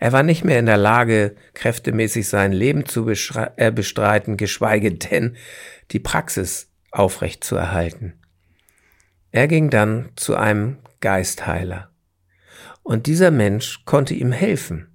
Er 0.00 0.12
war 0.12 0.22
nicht 0.22 0.44
mehr 0.44 0.58
in 0.58 0.64
der 0.64 0.78
Lage, 0.78 1.36
kräftemäßig 1.52 2.26
sein 2.26 2.52
Leben 2.52 2.86
zu 2.86 3.06
äh, 3.08 3.70
bestreiten, 3.70 4.38
geschweige 4.38 4.94
denn 4.94 5.36
die 5.90 5.98
Praxis 5.98 6.72
aufrecht 6.90 7.44
zu 7.44 7.54
erhalten. 7.54 8.14
Er 9.30 9.46
ging 9.46 9.68
dann 9.68 10.08
zu 10.16 10.36
einem 10.36 10.78
Geistheiler. 11.00 11.90
Und 12.82 13.06
dieser 13.06 13.30
Mensch 13.30 13.84
konnte 13.84 14.14
ihm 14.14 14.32
helfen. 14.32 14.88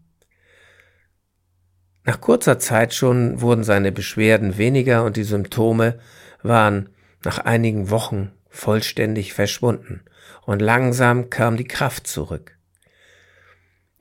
Nach 2.04 2.20
kurzer 2.20 2.58
Zeit 2.58 2.96
schon 2.96 3.42
wurden 3.42 3.64
seine 3.64 3.92
Beschwerden 3.92 4.58
weniger 4.58 5.04
und 5.04 5.18
die 5.18 5.24
Symptome 5.24 6.00
waren 6.42 6.90
nach 7.24 7.38
einigen 7.38 7.92
Wochen 7.92 8.32
vollständig 8.50 9.36
verschwunden 9.36 10.02
und 10.48 10.64
langsam 10.64 11.30
kam 11.30 11.58
die 11.58 11.68
Kraft 11.68 12.08
zurück. 12.08 12.55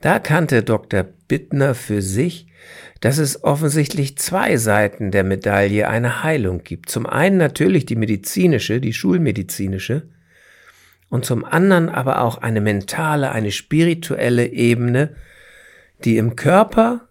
Da 0.05 0.13
erkannte 0.13 0.61
Dr. 0.61 1.01
Bittner 1.01 1.73
für 1.73 2.03
sich, 2.03 2.45
dass 3.01 3.17
es 3.17 3.43
offensichtlich 3.43 4.19
zwei 4.19 4.55
Seiten 4.57 5.09
der 5.09 5.23
Medaille 5.23 5.89
eine 5.89 6.21
Heilung 6.21 6.63
gibt. 6.63 6.91
Zum 6.91 7.07
einen 7.07 7.37
natürlich 7.37 7.87
die 7.87 7.95
medizinische, 7.95 8.79
die 8.79 8.93
schulmedizinische, 8.93 10.07
und 11.09 11.25
zum 11.25 11.43
anderen 11.43 11.89
aber 11.89 12.21
auch 12.21 12.37
eine 12.37 12.61
mentale, 12.61 13.31
eine 13.31 13.49
spirituelle 13.49 14.45
Ebene, 14.45 15.15
die 16.03 16.17
im 16.17 16.35
Körper 16.35 17.07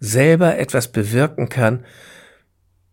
selber 0.00 0.58
etwas 0.58 0.90
bewirken 0.90 1.48
kann. 1.48 1.84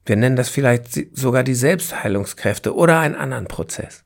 Wir 0.05 0.15
nennen 0.15 0.35
das 0.35 0.49
vielleicht 0.49 1.17
sogar 1.17 1.43
die 1.43 1.55
Selbstheilungskräfte 1.55 2.75
oder 2.75 2.99
einen 2.99 3.15
anderen 3.15 3.47
Prozess. 3.47 4.03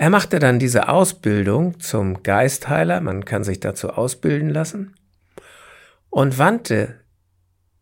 Er 0.00 0.10
machte 0.10 0.38
dann 0.38 0.60
diese 0.60 0.88
Ausbildung 0.88 1.80
zum 1.80 2.22
Geistheiler, 2.22 3.00
man 3.00 3.24
kann 3.24 3.42
sich 3.42 3.58
dazu 3.58 3.90
ausbilden 3.90 4.48
lassen, 4.48 4.94
und 6.08 6.38
wandte 6.38 7.00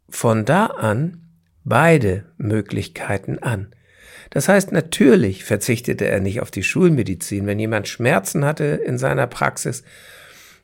von 0.08 0.46
da 0.46 0.66
an 0.66 1.28
beide 1.64 2.25
Möglichkeiten 2.38 3.38
an. 3.38 3.75
Das 4.30 4.49
heißt, 4.49 4.73
natürlich 4.73 5.44
verzichtete 5.44 6.06
er 6.06 6.20
nicht 6.20 6.40
auf 6.40 6.50
die 6.50 6.62
Schulmedizin. 6.62 7.46
Wenn 7.46 7.58
jemand 7.58 7.87
Schmerzen 7.87 8.46
hatte 8.46 8.64
in 8.64 8.96
seiner 8.96 9.26
Praxis, 9.26 9.85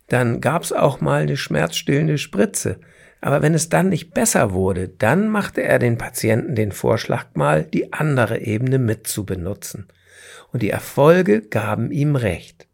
dann 0.08 0.40
gab 0.40 0.62
es 0.62 0.72
auch 0.72 1.02
mal 1.02 1.22
eine 1.22 1.36
schmerzstillende 1.36 2.16
Spritze. 2.16 2.80
Aber 3.20 3.42
wenn 3.42 3.54
es 3.54 3.68
dann 3.68 3.90
nicht 3.90 4.14
besser 4.14 4.52
wurde, 4.52 4.88
dann 4.88 5.28
machte 5.28 5.62
er 5.62 5.78
den 5.78 5.98
Patienten 5.98 6.54
den 6.54 6.72
Vorschlag 6.72 7.26
mal, 7.34 7.62
die 7.62 7.92
andere 7.92 8.40
Ebene 8.40 8.78
mit 8.78 9.06
zu 9.06 9.24
benutzen 9.26 9.86
und 10.52 10.62
die 10.62 10.70
Erfolge 10.70 11.42
gaben 11.42 11.90
ihm 11.90 12.16
recht. 12.16 12.66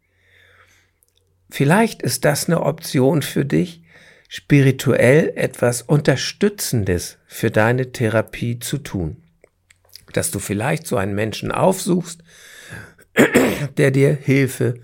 Vielleicht 1.49 2.01
ist 2.01 2.25
das 2.25 2.47
eine 2.47 2.61
Option 2.61 3.21
für 3.21 3.45
dich, 3.45 3.81
spirituell 4.27 5.33
etwas 5.35 5.81
Unterstützendes 5.81 7.17
für 7.25 7.49
deine 7.49 7.91
Therapie 7.91 8.59
zu 8.59 8.77
tun. 8.77 9.23
Dass 10.13 10.29
du 10.29 10.39
vielleicht 10.39 10.85
so 10.85 10.97
einen 10.97 11.15
Menschen 11.15 11.51
aufsuchst, 11.51 12.23
der 13.77 13.91
dir 13.91 14.13
Hilfe 14.13 14.75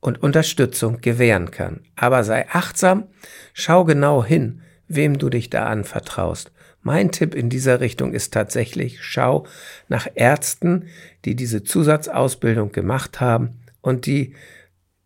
und 0.00 0.22
Unterstützung 0.22 1.00
gewähren 1.00 1.50
kann. 1.50 1.80
Aber 1.96 2.22
sei 2.24 2.46
achtsam, 2.48 3.08
schau 3.54 3.84
genau 3.84 4.24
hin, 4.24 4.62
wem 4.86 5.18
du 5.18 5.30
dich 5.30 5.50
da 5.50 5.66
anvertraust. 5.66 6.52
Mein 6.82 7.10
Tipp 7.10 7.34
in 7.34 7.50
dieser 7.50 7.80
Richtung 7.80 8.12
ist 8.12 8.32
tatsächlich, 8.32 9.02
schau 9.02 9.46
nach 9.88 10.06
Ärzten, 10.14 10.86
die 11.24 11.34
diese 11.34 11.62
Zusatzausbildung 11.62 12.72
gemacht 12.72 13.20
haben 13.20 13.60
und 13.80 14.06
die 14.06 14.34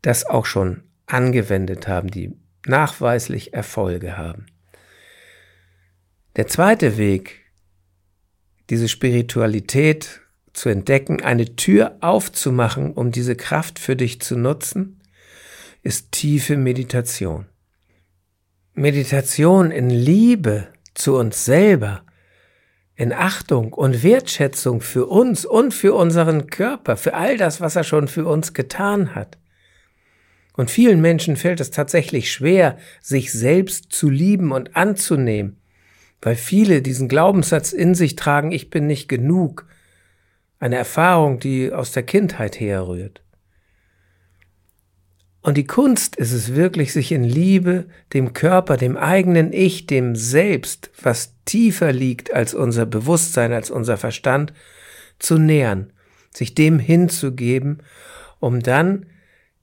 das 0.02 0.26
auch 0.26 0.46
schon 0.46 0.82
angewendet 1.06 1.88
haben, 1.88 2.10
die 2.10 2.36
nachweislich 2.66 3.54
Erfolge 3.54 4.16
haben. 4.16 4.46
Der 6.36 6.46
zweite 6.46 6.96
Weg, 6.96 7.40
diese 8.70 8.88
Spiritualität 8.88 10.20
zu 10.52 10.68
entdecken, 10.68 11.22
eine 11.22 11.56
Tür 11.56 11.96
aufzumachen, 12.00 12.92
um 12.92 13.10
diese 13.10 13.36
Kraft 13.36 13.78
für 13.78 13.96
dich 13.96 14.20
zu 14.20 14.36
nutzen, 14.36 15.00
ist 15.82 16.12
tiefe 16.12 16.56
Meditation. 16.56 17.46
Meditation 18.74 19.70
in 19.70 19.90
Liebe 19.90 20.68
zu 21.02 21.16
uns 21.16 21.44
selber, 21.44 22.02
in 22.94 23.12
Achtung 23.12 23.72
und 23.72 24.02
Wertschätzung 24.02 24.80
für 24.80 25.06
uns 25.06 25.44
und 25.44 25.74
für 25.74 25.94
unseren 25.94 26.46
Körper, 26.46 26.96
für 26.96 27.14
all 27.14 27.36
das, 27.36 27.60
was 27.60 27.74
er 27.74 27.84
schon 27.84 28.06
für 28.06 28.26
uns 28.26 28.54
getan 28.54 29.14
hat. 29.14 29.38
Und 30.54 30.70
vielen 30.70 31.00
Menschen 31.00 31.36
fällt 31.36 31.60
es 31.60 31.70
tatsächlich 31.70 32.30
schwer, 32.30 32.76
sich 33.00 33.32
selbst 33.32 33.92
zu 33.92 34.10
lieben 34.10 34.52
und 34.52 34.76
anzunehmen, 34.76 35.56
weil 36.20 36.36
viele 36.36 36.82
diesen 36.82 37.08
Glaubenssatz 37.08 37.72
in 37.72 37.94
sich 37.94 38.16
tragen, 38.16 38.52
ich 38.52 38.70
bin 38.70 38.86
nicht 38.86 39.08
genug, 39.08 39.66
eine 40.60 40.76
Erfahrung, 40.76 41.40
die 41.40 41.72
aus 41.72 41.92
der 41.92 42.04
Kindheit 42.04 42.60
herrührt. 42.60 43.22
Und 45.42 45.56
die 45.56 45.66
Kunst 45.66 46.14
ist 46.16 46.32
es 46.32 46.54
wirklich, 46.54 46.92
sich 46.92 47.10
in 47.10 47.24
Liebe 47.24 47.86
dem 48.14 48.32
Körper, 48.32 48.76
dem 48.76 48.96
eigenen 48.96 49.52
Ich, 49.52 49.88
dem 49.88 50.14
Selbst, 50.14 50.90
was 51.02 51.34
tiefer 51.44 51.92
liegt 51.92 52.32
als 52.32 52.54
unser 52.54 52.86
Bewusstsein, 52.86 53.52
als 53.52 53.70
unser 53.70 53.96
Verstand, 53.96 54.52
zu 55.18 55.38
nähern, 55.38 55.92
sich 56.32 56.54
dem 56.54 56.78
hinzugeben, 56.78 57.82
um 58.38 58.60
dann 58.60 59.06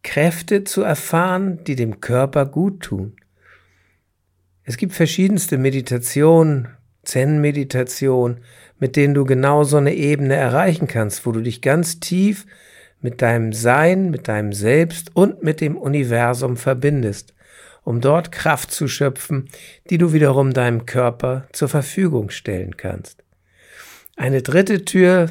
Kräfte 0.03 0.65
zu 0.65 0.81
erfahren, 0.81 1.63
die 1.63 1.75
dem 1.75 2.01
Körper 2.01 2.45
gut 2.45 2.81
tun. 2.81 3.15
Es 4.63 4.77
gibt 4.77 4.93
verschiedenste 4.93 5.57
Meditationen, 5.57 6.67
Zen-Meditation, 7.03 8.41
mit 8.79 8.95
denen 8.95 9.13
du 9.13 9.23
genau 9.23 9.63
so 9.63 9.77
eine 9.77 9.95
Ebene 9.95 10.35
erreichen 10.35 10.87
kannst, 10.87 11.25
wo 11.25 11.31
du 11.31 11.41
dich 11.41 11.61
ganz 11.61 11.99
tief 11.99 12.45
mit 13.01 13.21
deinem 13.21 13.53
Sein, 13.53 14.09
mit 14.09 14.27
deinem 14.27 14.53
Selbst 14.53 15.15
und 15.15 15.43
mit 15.43 15.61
dem 15.61 15.77
Universum 15.77 16.57
verbindest, 16.57 17.33
um 17.83 18.01
dort 18.01 18.31
Kraft 18.31 18.71
zu 18.71 18.87
schöpfen, 18.87 19.49
die 19.89 19.97
du 19.97 20.13
wiederum 20.13 20.53
deinem 20.53 20.85
Körper 20.85 21.47
zur 21.53 21.69
Verfügung 21.69 22.29
stellen 22.29 22.77
kannst. 22.77 23.23
Eine 24.15 24.41
dritte 24.41 24.83
Tür, 24.83 25.29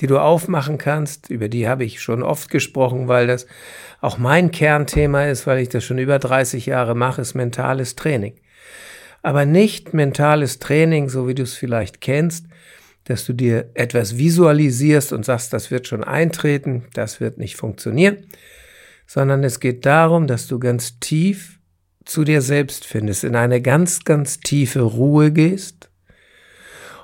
die 0.00 0.06
du 0.06 0.18
aufmachen 0.18 0.76
kannst, 0.76 1.30
über 1.30 1.48
die 1.48 1.68
habe 1.68 1.84
ich 1.84 2.00
schon 2.00 2.22
oft 2.22 2.50
gesprochen, 2.50 3.08
weil 3.08 3.26
das 3.26 3.46
auch 4.00 4.18
mein 4.18 4.50
Kernthema 4.50 5.26
ist, 5.26 5.46
weil 5.46 5.60
ich 5.60 5.68
das 5.68 5.84
schon 5.84 5.98
über 5.98 6.18
30 6.18 6.66
Jahre 6.66 6.94
mache, 6.94 7.22
ist 7.22 7.34
mentales 7.34 7.96
Training. 7.96 8.34
Aber 9.22 9.46
nicht 9.46 9.94
mentales 9.94 10.58
Training, 10.58 11.08
so 11.08 11.26
wie 11.26 11.34
du 11.34 11.44
es 11.44 11.54
vielleicht 11.54 12.00
kennst, 12.00 12.46
dass 13.06 13.24
du 13.24 13.32
dir 13.32 13.70
etwas 13.74 14.18
visualisierst 14.18 15.12
und 15.12 15.24
sagst, 15.24 15.52
das 15.52 15.70
wird 15.70 15.86
schon 15.86 16.04
eintreten, 16.04 16.84
das 16.92 17.20
wird 17.20 17.38
nicht 17.38 17.56
funktionieren, 17.56 18.26
sondern 19.06 19.44
es 19.44 19.60
geht 19.60 19.86
darum, 19.86 20.26
dass 20.26 20.48
du 20.48 20.58
ganz 20.58 20.98
tief 20.98 21.58
zu 22.04 22.24
dir 22.24 22.42
selbst 22.42 22.84
findest, 22.84 23.24
in 23.24 23.36
eine 23.36 23.62
ganz, 23.62 24.04
ganz 24.04 24.40
tiefe 24.40 24.80
Ruhe 24.80 25.32
gehst 25.32 25.90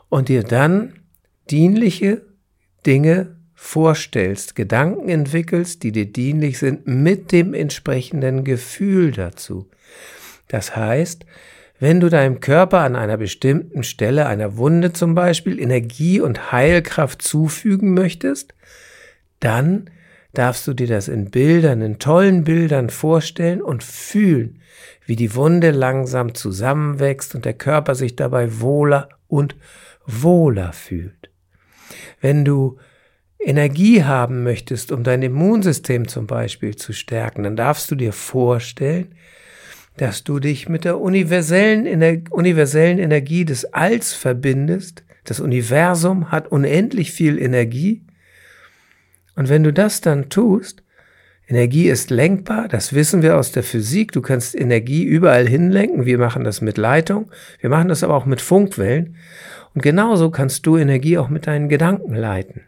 und 0.09 0.28
dir 0.28 0.42
dann 0.42 0.94
dienliche 1.50 2.23
Dinge 2.85 3.37
vorstellst, 3.54 4.56
Gedanken 4.56 5.09
entwickelst, 5.09 5.85
die 5.85 5.92
dir 5.92 6.06
dienlich 6.06 6.59
sind, 6.59 6.87
mit 6.87 7.30
dem 7.30 7.54
entsprechenden 7.54 8.42
Gefühl 8.42 9.12
dazu. 9.12 9.71
Das 10.49 10.75
heißt, 10.75 11.25
wenn 11.82 11.98
du 11.98 12.08
deinem 12.08 12.38
Körper 12.38 12.78
an 12.82 12.94
einer 12.94 13.16
bestimmten 13.16 13.82
Stelle 13.82 14.26
einer 14.26 14.56
Wunde 14.56 14.92
zum 14.92 15.16
Beispiel 15.16 15.58
Energie 15.58 16.20
und 16.20 16.52
Heilkraft 16.52 17.22
zufügen 17.22 17.92
möchtest, 17.92 18.54
dann 19.40 19.90
darfst 20.32 20.64
du 20.68 20.74
dir 20.74 20.86
das 20.86 21.08
in 21.08 21.32
Bildern, 21.32 21.82
in 21.82 21.98
tollen 21.98 22.44
Bildern 22.44 22.88
vorstellen 22.88 23.60
und 23.60 23.82
fühlen, 23.82 24.60
wie 25.06 25.16
die 25.16 25.34
Wunde 25.34 25.72
langsam 25.72 26.36
zusammenwächst 26.36 27.34
und 27.34 27.44
der 27.44 27.54
Körper 27.54 27.96
sich 27.96 28.14
dabei 28.14 28.60
wohler 28.60 29.08
und 29.26 29.56
wohler 30.06 30.72
fühlt. 30.72 31.30
Wenn 32.20 32.44
du 32.44 32.78
Energie 33.40 34.04
haben 34.04 34.44
möchtest, 34.44 34.92
um 34.92 35.02
dein 35.02 35.22
Immunsystem 35.22 36.06
zum 36.06 36.28
Beispiel 36.28 36.76
zu 36.76 36.92
stärken, 36.92 37.42
dann 37.42 37.56
darfst 37.56 37.90
du 37.90 37.96
dir 37.96 38.12
vorstellen, 38.12 39.16
dass 39.96 40.25
du 40.25 40.38
dich 40.38 40.68
mit 40.68 40.84
der 40.84 41.00
universellen, 41.00 41.87
Ener 41.87 42.18
universellen 42.30 42.99
Energie 42.99 43.44
des 43.44 43.72
Alls 43.72 44.12
verbindest. 44.12 45.04
Das 45.25 45.40
Universum 45.40 46.30
hat 46.30 46.49
unendlich 46.49 47.12
viel 47.12 47.38
Energie. 47.38 48.04
Und 49.37 49.49
wenn 49.49 49.62
du 49.62 49.72
das 49.72 50.00
dann 50.00 50.28
tust, 50.28 50.82
Energie 51.49 51.88
ist 51.88 52.11
lenkbar, 52.11 52.68
das 52.68 52.94
wissen 52.94 53.22
wir 53.22 53.37
aus 53.37 53.52
der 53.52 53.62
Physik. 53.62 54.12
Du 54.12 54.22
kannst 54.22 54.54
Energie 54.54 55.04
überall 55.04 55.46
hinlenken. 55.46 56.06
Wir 56.06 56.18
machen 56.18 56.44
das 56.44 56.61
mit 56.61 56.78
Leitung. 56.78 57.30
Wir 57.61 57.68
machen 57.68 57.88
das 57.88 58.02
aber 58.02 58.14
auch 58.14 58.26
mit 58.26 58.40
Funkwellen. 58.40 59.16
Und 59.75 59.82
genauso 59.82 60.30
kannst 60.30 60.66
du 60.66 60.76
Energie 60.76 61.18
auch 61.18 61.28
mit 61.28 61.46
deinen 61.46 61.68
Gedanken 61.68 62.14
leiten. 62.14 62.62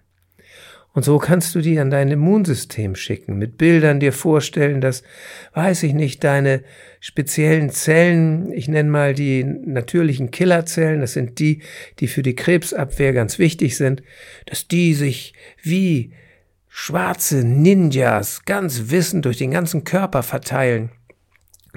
Und 0.95 1.05
so 1.05 1.19
kannst 1.19 1.57
du 1.57 1.61
die 1.61 1.81
an 1.81 1.91
dein 1.91 2.09
Immunsystem 2.09 2.95
schicken, 2.95 3.37
mit 3.37 3.59
Bildern 3.59 3.99
dir 3.99 4.13
vorstellen, 4.13 4.81
dass, 4.81 5.03
weiß 5.53 5.83
ich 5.83 5.93
nicht, 5.93 6.23
deine 6.23 6.63
speziellen 7.01 7.71
Zellen, 7.71 8.53
ich 8.53 8.69
nenne 8.69 8.89
mal 8.89 9.13
die 9.13 9.43
natürlichen 9.43 10.31
Killerzellen, 10.31 11.01
das 11.01 11.15
sind 11.15 11.41
die, 11.41 11.63
die 11.99 12.07
für 12.07 12.23
die 12.23 12.37
Krebsabwehr 12.37 13.13
ganz 13.13 13.41
wichtig 13.41 13.77
sind, 13.77 14.05
dass 14.47 14.69
die 14.69 14.95
sich 14.95 15.35
wie 15.61 16.13
schwarze 16.69 17.43
Ninjas 17.43 18.45
ganz 18.45 18.91
wissend 18.91 19.25
durch 19.25 19.39
den 19.39 19.51
ganzen 19.51 19.83
Körper 19.83 20.23
verteilen, 20.23 20.91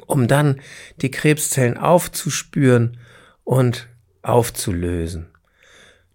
um 0.06 0.28
dann 0.28 0.62
die 1.02 1.10
Krebszellen 1.10 1.78
aufzuspüren 1.78 2.98
und 3.44 3.90
aufzulösen. 4.22 5.26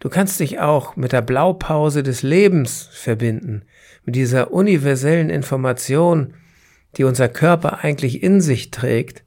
Du 0.03 0.09
kannst 0.09 0.41
dich 0.41 0.59
auch 0.59 0.97
mit 0.97 1.13
der 1.13 1.23
Blaupause 1.23 2.03
des 2.03 2.25
Lebens 2.25 2.89
verbinden, 2.91 3.63
mit 4.05 4.17
dieser 4.17 4.53
universellen 4.53 5.31
Information, 5.31 6.35
die 6.97 7.05
unser 7.05 7.29
Körper 7.29 7.85
eigentlich 7.85 8.21
in 8.21 8.41
sich 8.41 8.73
trägt 8.73 9.23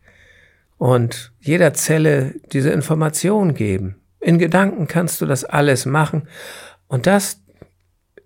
und 0.78 1.32
jeder 1.40 1.74
Zelle 1.74 2.36
diese 2.52 2.72
Information 2.72 3.54
geben. 3.54 4.02
In 4.20 4.38
Gedanken 4.38 4.88
kannst 4.88 5.22
du 5.22 5.26
das 5.26 5.46
alles 5.46 5.86
machen 5.86 6.28
und 6.90 7.08
das 7.08 7.40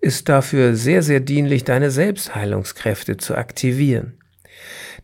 ist 0.00 0.28
dafür 0.28 0.74
sehr, 0.74 1.04
sehr 1.04 1.20
dienlich, 1.20 1.62
deine 1.62 1.92
Selbstheilungskräfte 1.92 3.16
zu 3.16 3.36
aktivieren. 3.36 4.18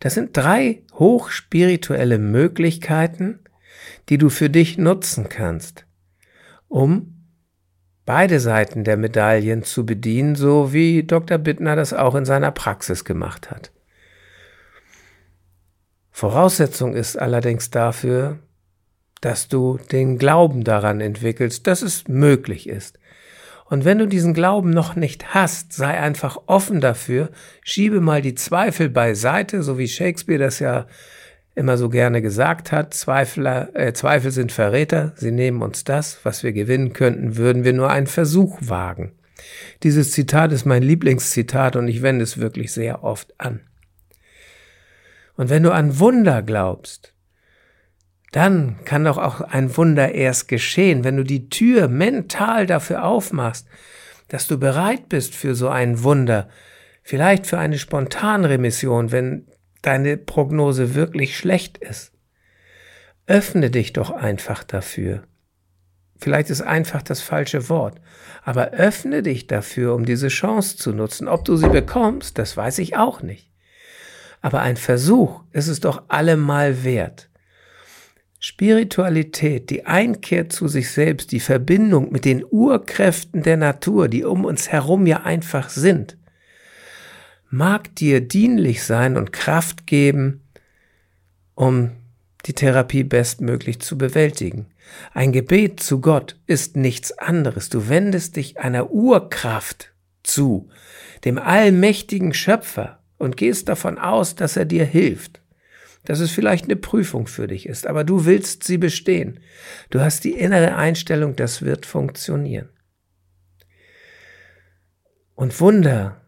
Das 0.01 0.15
sind 0.15 0.35
drei 0.35 0.81
hochspirituelle 0.95 2.17
Möglichkeiten, 2.17 3.39
die 4.09 4.17
du 4.17 4.29
für 4.29 4.49
dich 4.49 4.77
nutzen 4.77 5.29
kannst, 5.29 5.85
um 6.67 7.13
beide 8.07 8.39
Seiten 8.39 8.85
der 8.85 8.97
Medaillen 8.97 9.63
zu 9.63 9.85
bedienen, 9.85 10.35
so 10.35 10.73
wie 10.73 11.03
Dr. 11.03 11.37
Bittner 11.37 11.75
das 11.75 11.93
auch 11.93 12.15
in 12.15 12.25
seiner 12.25 12.51
Praxis 12.51 13.05
gemacht 13.05 13.51
hat. 13.51 13.71
Voraussetzung 16.09 16.95
ist 16.95 17.19
allerdings 17.19 17.69
dafür, 17.69 18.39
dass 19.21 19.49
du 19.49 19.77
den 19.91 20.17
Glauben 20.17 20.63
daran 20.63 21.01
entwickelst, 21.01 21.67
dass 21.67 21.81
es 21.81 22.07
möglich 22.07 22.67
ist. 22.69 22.97
Und 23.65 23.83
wenn 23.83 23.97
du 23.97 24.07
diesen 24.07 24.33
Glauben 24.33 24.69
noch 24.69 24.95
nicht 24.95 25.33
hast, 25.33 25.73
sei 25.73 25.99
einfach 25.99 26.37
offen 26.45 26.79
dafür, 26.79 27.29
schiebe 27.61 27.99
mal 27.99 28.21
die 28.21 28.35
Zweifel 28.35 28.89
beiseite, 28.89 29.61
so 29.61 29.77
wie 29.77 29.89
Shakespeare 29.89 30.39
das 30.39 30.59
ja 30.59 30.87
immer 31.57 31.75
so 31.77 31.89
gerne 31.89 32.21
gesagt 32.21 32.71
hat, 32.71 32.93
Zweifler, 32.93 33.69
äh, 33.73 33.91
Zweifel 33.91 34.29
sind 34.29 34.51
Verräter, 34.51 35.13
sie 35.15 35.31
nehmen 35.31 35.63
uns 35.63 35.83
das, 35.83 36.19
was 36.23 36.43
wir 36.43 36.53
gewinnen 36.53 36.93
könnten, 36.93 37.35
würden 37.35 37.63
wir 37.63 37.73
nur 37.73 37.89
einen 37.89 38.05
Versuch 38.05 38.59
wagen. 38.61 39.13
Dieses 39.81 40.11
Zitat 40.11 40.51
ist 40.51 40.65
mein 40.65 40.83
Lieblingszitat 40.83 41.75
und 41.75 41.87
ich 41.87 42.03
wende 42.03 42.23
es 42.23 42.37
wirklich 42.37 42.71
sehr 42.71 43.03
oft 43.03 43.33
an. 43.39 43.61
Und 45.35 45.49
wenn 45.49 45.63
du 45.63 45.71
an 45.71 45.99
Wunder 45.99 46.43
glaubst, 46.43 47.13
dann 48.31 48.77
kann 48.85 49.05
doch 49.05 49.17
auch 49.17 49.41
ein 49.41 49.75
Wunder 49.77 50.13
erst 50.13 50.47
geschehen, 50.47 51.03
wenn 51.03 51.17
du 51.17 51.23
die 51.23 51.49
Tür 51.49 51.87
mental 51.87 52.67
dafür 52.67 53.03
aufmachst, 53.03 53.67
dass 54.27 54.47
du 54.47 54.59
bereit 54.59 55.09
bist 55.09 55.33
für 55.33 55.55
so 55.55 55.69
ein 55.69 56.03
Wunder, 56.03 56.49
vielleicht 57.01 57.47
für 57.47 57.57
eine 57.57 57.79
Spontanremission, 57.79 59.11
wenn 59.11 59.47
deine 59.87 60.17
Prognose 60.17 60.95
wirklich 60.95 61.37
schlecht 61.37 61.77
ist. 61.77 62.11
Öffne 63.25 63.71
dich 63.71 63.93
doch 63.93 64.11
einfach 64.11 64.65
dafür. 64.65 65.23
Vielleicht 66.17 66.49
ist 66.49 66.61
einfach 66.61 67.01
das 67.01 67.21
falsche 67.21 67.69
Wort, 67.69 68.01
aber 68.43 68.71
öffne 68.71 69.23
dich 69.23 69.47
dafür, 69.47 69.95
um 69.95 70.05
diese 70.05 70.27
Chance 70.27 70.75
zu 70.75 70.91
nutzen. 70.91 71.29
Ob 71.29 71.45
du 71.45 71.55
sie 71.55 71.69
bekommst, 71.69 72.37
das 72.37 72.57
weiß 72.57 72.79
ich 72.79 72.97
auch 72.97 73.21
nicht. 73.21 73.49
Aber 74.41 74.59
ein 74.59 74.75
Versuch 74.75 75.43
ist 75.53 75.69
es 75.69 75.79
doch 75.79 76.03
allemal 76.09 76.83
wert. 76.83 77.29
Spiritualität, 78.39 79.69
die 79.69 79.85
Einkehr 79.85 80.49
zu 80.49 80.67
sich 80.67 80.91
selbst, 80.91 81.31
die 81.31 81.39
Verbindung 81.39 82.11
mit 82.11 82.25
den 82.25 82.43
Urkräften 82.49 83.41
der 83.41 83.57
Natur, 83.57 84.09
die 84.09 84.25
um 84.25 84.43
uns 84.43 84.67
herum 84.69 85.07
ja 85.07 85.23
einfach 85.23 85.69
sind, 85.69 86.16
mag 87.49 87.95
dir 87.95 88.21
dienlich 88.21 88.83
sein 88.83 89.17
und 89.17 89.33
Kraft 89.33 89.87
geben, 89.87 90.41
um 91.55 91.91
die 92.45 92.53
Therapie 92.53 93.03
bestmöglich 93.03 93.79
zu 93.79 93.97
bewältigen. 93.97 94.67
Ein 95.13 95.31
Gebet 95.31 95.81
zu 95.81 95.99
Gott 95.99 96.39
ist 96.45 96.77
nichts 96.77 97.17
anderes. 97.17 97.69
Du 97.69 97.89
wendest 97.89 98.35
dich 98.35 98.59
einer 98.59 98.91
Urkraft 98.91 99.93
zu, 100.23 100.69
dem 101.25 101.37
allmächtigen 101.37 102.33
Schöpfer, 102.33 102.97
und 103.17 103.37
gehst 103.37 103.67
davon 103.67 103.97
aus, 103.97 104.35
dass 104.35 104.57
er 104.57 104.65
dir 104.65 104.85
hilft. 104.85 105.41
Dass 106.05 106.19
es 106.19 106.31
vielleicht 106.31 106.65
eine 106.65 106.75
Prüfung 106.75 107.27
für 107.27 107.47
dich 107.47 107.65
ist, 107.65 107.87
aber 107.87 108.03
du 108.03 108.25
willst 108.25 108.63
sie 108.63 108.77
bestehen. 108.77 109.39
Du 109.89 109.99
hast 109.99 110.23
die 110.23 110.33
innere 110.33 110.75
Einstellung, 110.75 111.35
das 111.35 111.61
wird 111.61 111.85
funktionieren. 111.85 112.69
Und 115.35 115.59
Wunder 115.59 116.21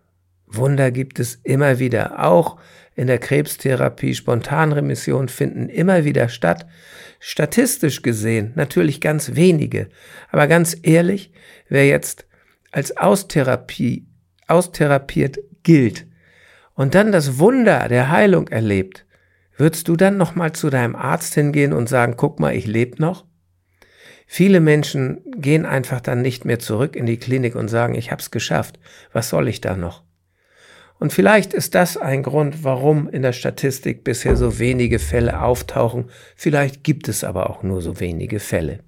Wunder 0.50 0.92
gibt 0.92 1.20
es 1.20 1.36
immer 1.44 1.80
wieder. 1.80 2.26
Auch 2.26 2.58
in 2.96 3.08
der 3.08 3.20
Krebstherapie 3.20 4.14
Spontanremissionen 4.14 5.30
finden 5.30 5.70
immer 5.70 6.04
wieder 6.04 6.28
statt. 6.28 6.66
Statistisch 7.20 8.02
gesehen 8.02 8.52
natürlich 8.56 9.00
ganz 9.00 9.36
wenige. 9.36 9.88
Aber 10.32 10.48
ganz 10.48 10.76
ehrlich, 10.82 11.32
wer 11.70 11.88
jetzt 11.88 12.26
als 12.72 12.98
Austherapie, 12.98 14.06
austherapiert 14.48 15.38
gilt 15.64 16.08
und 16.74 16.96
dann 16.96 17.12
das 17.12 17.38
Wunder 17.38 17.88
der 17.88 18.10
Heilung 18.10 18.48
erlebt, 18.48 19.06
würdest 19.56 19.88
du 19.88 19.96
dann 19.96 20.18
nochmal 20.18 20.54
zu 20.54 20.70
deinem 20.70 20.96
Arzt 20.96 21.36
hingehen 21.36 21.74
und 21.74 21.88
sagen, 21.88 22.16
guck 22.18 22.40
mal, 22.40 22.56
ich 22.56 22.66
lebe 22.66 23.02
noch? 23.02 23.26
Viele 24.26 24.60
Menschen 24.60 25.22
gehen 25.38 25.66
einfach 25.66 26.02
dann 26.02 26.22
nicht 26.22 26.46
mehr 26.46 26.60
zurück 26.60 26.96
in 26.96 27.06
die 27.06 27.18
Klinik 27.18 27.56
und 27.56 27.68
sagen, 27.68 27.96
ich 27.96 28.12
hab's 28.12 28.32
geschafft. 28.32 28.80
Was 29.12 29.30
soll 29.30 29.48
ich 29.48 29.60
da 29.62 29.76
noch? 29.76 30.04
Und 31.00 31.14
vielleicht 31.14 31.54
ist 31.54 31.76
das 31.76 31.96
ein 31.96 32.24
Grund, 32.24 32.64
warum 32.64 33.10
in 33.10 33.22
der 33.22 33.32
Statistik 33.32 34.04
bisher 34.04 34.36
so 34.36 34.60
wenige 34.60 35.00
Fälle 35.00 35.42
auftauchen. 35.42 36.10
Vielleicht 36.36 36.84
gibt 36.84 37.08
es 37.08 37.24
aber 37.24 37.50
auch 37.50 37.64
nur 37.64 37.82
so 37.82 38.02
wenige 38.02 38.40
Fälle. 38.40 38.80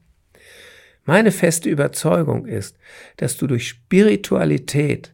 Meine 1.05 1.31
feste 1.31 1.69
Überzeugung 1.69 2.45
ist, 2.45 2.77
dass 3.17 3.37
du 3.37 3.47
durch 3.47 3.67
Spiritualität, 3.67 5.13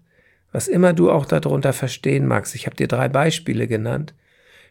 was 0.51 0.67
immer 0.67 0.93
du 0.93 1.11
auch 1.11 1.25
darunter 1.25 1.71
verstehen 1.71 2.25
magst, 2.25 2.55
ich 2.55 2.65
habe 2.65 2.75
dir 2.75 2.87
drei 2.87 3.07
Beispiele 3.07 3.67
genannt, 3.67 4.13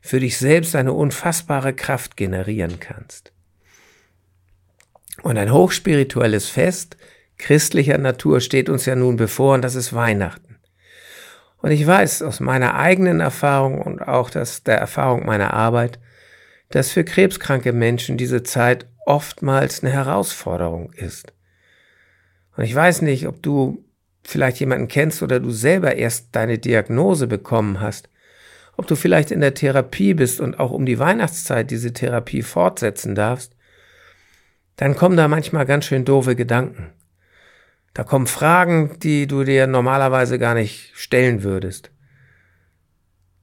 für 0.02 0.20
dich 0.20 0.36
selbst 0.36 0.76
eine 0.76 0.92
unfassbare 0.92 1.74
Kraft 1.74 2.16
generieren 2.16 2.80
kannst. 2.80 3.32
Und 5.22 5.38
ein 5.38 5.52
hochspirituelles 5.52 6.48
Fest 6.48 6.96
christlicher 7.38 7.98
Natur 7.98 8.40
steht 8.40 8.68
uns 8.68 8.86
ja 8.86 8.96
nun 8.96 9.16
bevor 9.16 9.54
und 9.54 9.62
das 9.62 9.74
ist 9.74 9.92
Weihnachten. 9.92 10.45
Und 11.58 11.70
ich 11.70 11.86
weiß 11.86 12.22
aus 12.22 12.40
meiner 12.40 12.74
eigenen 12.74 13.20
Erfahrung 13.20 13.80
und 13.80 14.00
auch 14.00 14.30
das, 14.30 14.62
der 14.62 14.78
Erfahrung 14.78 15.24
meiner 15.26 15.54
Arbeit, 15.54 15.98
dass 16.70 16.90
für 16.90 17.04
krebskranke 17.04 17.72
Menschen 17.72 18.16
diese 18.16 18.42
Zeit 18.42 18.86
oftmals 19.04 19.82
eine 19.82 19.92
Herausforderung 19.92 20.92
ist. 20.92 21.32
Und 22.56 22.64
ich 22.64 22.74
weiß 22.74 23.02
nicht, 23.02 23.26
ob 23.26 23.42
du 23.42 23.84
vielleicht 24.24 24.58
jemanden 24.60 24.88
kennst 24.88 25.22
oder 25.22 25.40
du 25.40 25.50
selber 25.50 25.94
erst 25.94 26.28
deine 26.32 26.58
Diagnose 26.58 27.26
bekommen 27.26 27.80
hast, 27.80 28.08
ob 28.76 28.86
du 28.86 28.96
vielleicht 28.96 29.30
in 29.30 29.40
der 29.40 29.54
Therapie 29.54 30.14
bist 30.14 30.40
und 30.40 30.58
auch 30.58 30.70
um 30.70 30.84
die 30.84 30.98
Weihnachtszeit 30.98 31.70
diese 31.70 31.92
Therapie 31.92 32.42
fortsetzen 32.42 33.14
darfst, 33.14 33.54
dann 34.76 34.96
kommen 34.96 35.16
da 35.16 35.28
manchmal 35.28 35.64
ganz 35.64 35.86
schön 35.86 36.04
doofe 36.04 36.36
Gedanken. 36.36 36.92
Da 37.96 38.04
kommen 38.04 38.26
Fragen, 38.26 38.98
die 38.98 39.26
du 39.26 39.42
dir 39.42 39.66
normalerweise 39.66 40.38
gar 40.38 40.52
nicht 40.52 40.90
stellen 40.92 41.42
würdest. 41.42 41.90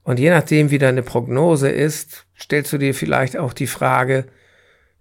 Und 0.04 0.20
je 0.20 0.30
nachdem, 0.30 0.70
wie 0.70 0.78
deine 0.78 1.02
Prognose 1.02 1.68
ist, 1.68 2.24
stellst 2.38 2.72
du 2.72 2.78
dir 2.78 2.94
vielleicht 2.94 3.36
auch 3.36 3.52
die 3.52 3.66
Frage, 3.66 4.26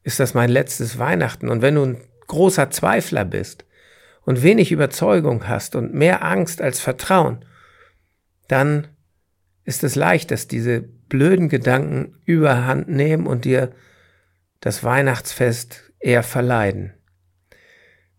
ist 0.01 0.19
das 0.19 0.33
mein 0.33 0.49
letztes 0.49 0.97
Weihnachten? 0.97 1.49
Und 1.49 1.61
wenn 1.61 1.75
du 1.75 1.83
ein 1.83 2.01
großer 2.25 2.71
Zweifler 2.71 3.25
bist 3.25 3.63
und 4.23 4.41
wenig 4.41 4.71
Überzeugung 4.71 5.47
hast 5.47 5.75
und 5.75 5.93
mehr 5.93 6.23
Angst 6.23 6.59
als 6.59 6.79
Vertrauen, 6.79 7.45
dann 8.47 8.87
ist 9.65 9.83
es 9.83 9.93
leicht, 9.93 10.31
dass 10.31 10.47
diese 10.47 10.81
blöden 10.81 11.47
Gedanken 11.47 12.15
überhand 12.25 12.87
nehmen 12.87 13.27
und 13.27 13.45
dir 13.45 13.71
das 14.61 14.83
Weihnachtsfest 14.83 15.93
eher 15.99 16.23
verleiden. 16.23 16.93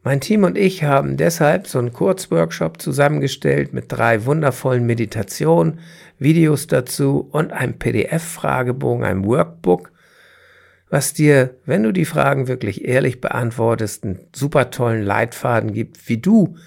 Mein 0.07 0.21
Team 0.21 0.45
und 0.45 0.59
ich 0.59 0.85
haben 0.85 1.17
deshalb 1.17 1.67
so 1.67 1.79
einen 1.79 1.95
Kurzworkshop 1.95 2.79
zusammengestellt 2.81 3.73
mit 3.73 3.87
drei 3.89 4.27
wundervollen 4.27 4.85
Meditationen, 4.85 5.79
Videos 6.19 6.67
dazu 6.67 7.27
und 7.33 7.55
einem 7.55 7.79
PDF-Fragebogen, 7.79 9.03
einem 9.03 9.25
Workbook, 9.25 9.93
was 10.91 11.15
dir, 11.15 11.55
wenn 11.65 11.83
du 11.83 11.91
die 11.91 12.05
Fragen 12.05 12.49
wirklich 12.49 12.85
ehrlich 12.85 13.23
beantwortest, 13.23 14.05
einen 14.05 14.21
super 14.37 14.71
tollen 14.71 15.03
Leitfaden 15.03 15.73
gibt, 15.73 16.07
wie 16.07 16.19
du 16.19 16.59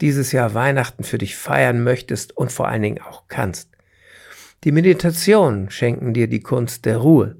dieses 0.00 0.32
Jahr 0.32 0.54
Weihnachten 0.54 1.04
für 1.04 1.18
dich 1.18 1.36
feiern 1.36 1.84
möchtest 1.84 2.34
und 2.34 2.50
vor 2.50 2.66
allen 2.66 2.82
Dingen 2.82 3.02
auch 3.02 3.24
kannst. 3.28 3.68
Die 4.64 4.72
Meditationen 4.72 5.68
schenken 5.68 6.14
dir 6.14 6.28
die 6.28 6.40
Kunst 6.40 6.86
der 6.86 6.96
Ruhe 6.96 7.36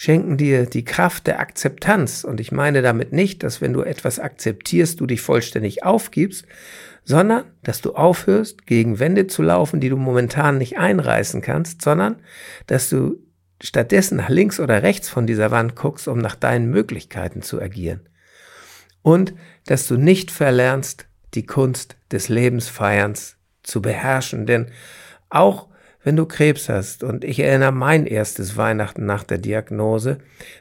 schenken 0.00 0.36
dir 0.36 0.64
die 0.66 0.84
Kraft 0.84 1.26
der 1.26 1.40
Akzeptanz. 1.40 2.22
Und 2.22 2.38
ich 2.38 2.52
meine 2.52 2.82
damit 2.82 3.12
nicht, 3.12 3.42
dass 3.42 3.60
wenn 3.60 3.72
du 3.72 3.82
etwas 3.82 4.20
akzeptierst, 4.20 5.00
du 5.00 5.06
dich 5.06 5.20
vollständig 5.20 5.82
aufgibst, 5.82 6.46
sondern 7.02 7.46
dass 7.64 7.80
du 7.80 7.94
aufhörst, 7.94 8.64
gegen 8.64 9.00
Wände 9.00 9.26
zu 9.26 9.42
laufen, 9.42 9.80
die 9.80 9.88
du 9.88 9.96
momentan 9.96 10.56
nicht 10.56 10.78
einreißen 10.78 11.42
kannst, 11.42 11.82
sondern 11.82 12.22
dass 12.68 12.88
du 12.88 13.16
stattdessen 13.60 14.18
nach 14.18 14.28
links 14.28 14.60
oder 14.60 14.84
rechts 14.84 15.08
von 15.08 15.26
dieser 15.26 15.50
Wand 15.50 15.74
guckst, 15.74 16.06
um 16.06 16.18
nach 16.18 16.36
deinen 16.36 16.70
Möglichkeiten 16.70 17.42
zu 17.42 17.60
agieren. 17.60 18.08
Und 19.02 19.34
dass 19.66 19.88
du 19.88 19.96
nicht 19.96 20.30
verlernst, 20.30 21.06
die 21.34 21.44
Kunst 21.44 21.96
des 22.12 22.28
Lebensfeierns 22.28 23.36
zu 23.64 23.82
beherrschen. 23.82 24.46
Denn 24.46 24.70
auch 25.28 25.66
wenn 26.02 26.16
du 26.16 26.26
Krebs 26.26 26.68
hast, 26.68 27.02
und 27.02 27.24
ich 27.24 27.40
erinnere 27.40 27.72
mein 27.72 28.06
erstes 28.06 28.56
Weihnachten 28.56 29.04
nach 29.04 29.24
der 29.24 29.38
Diagnose, 29.38 30.18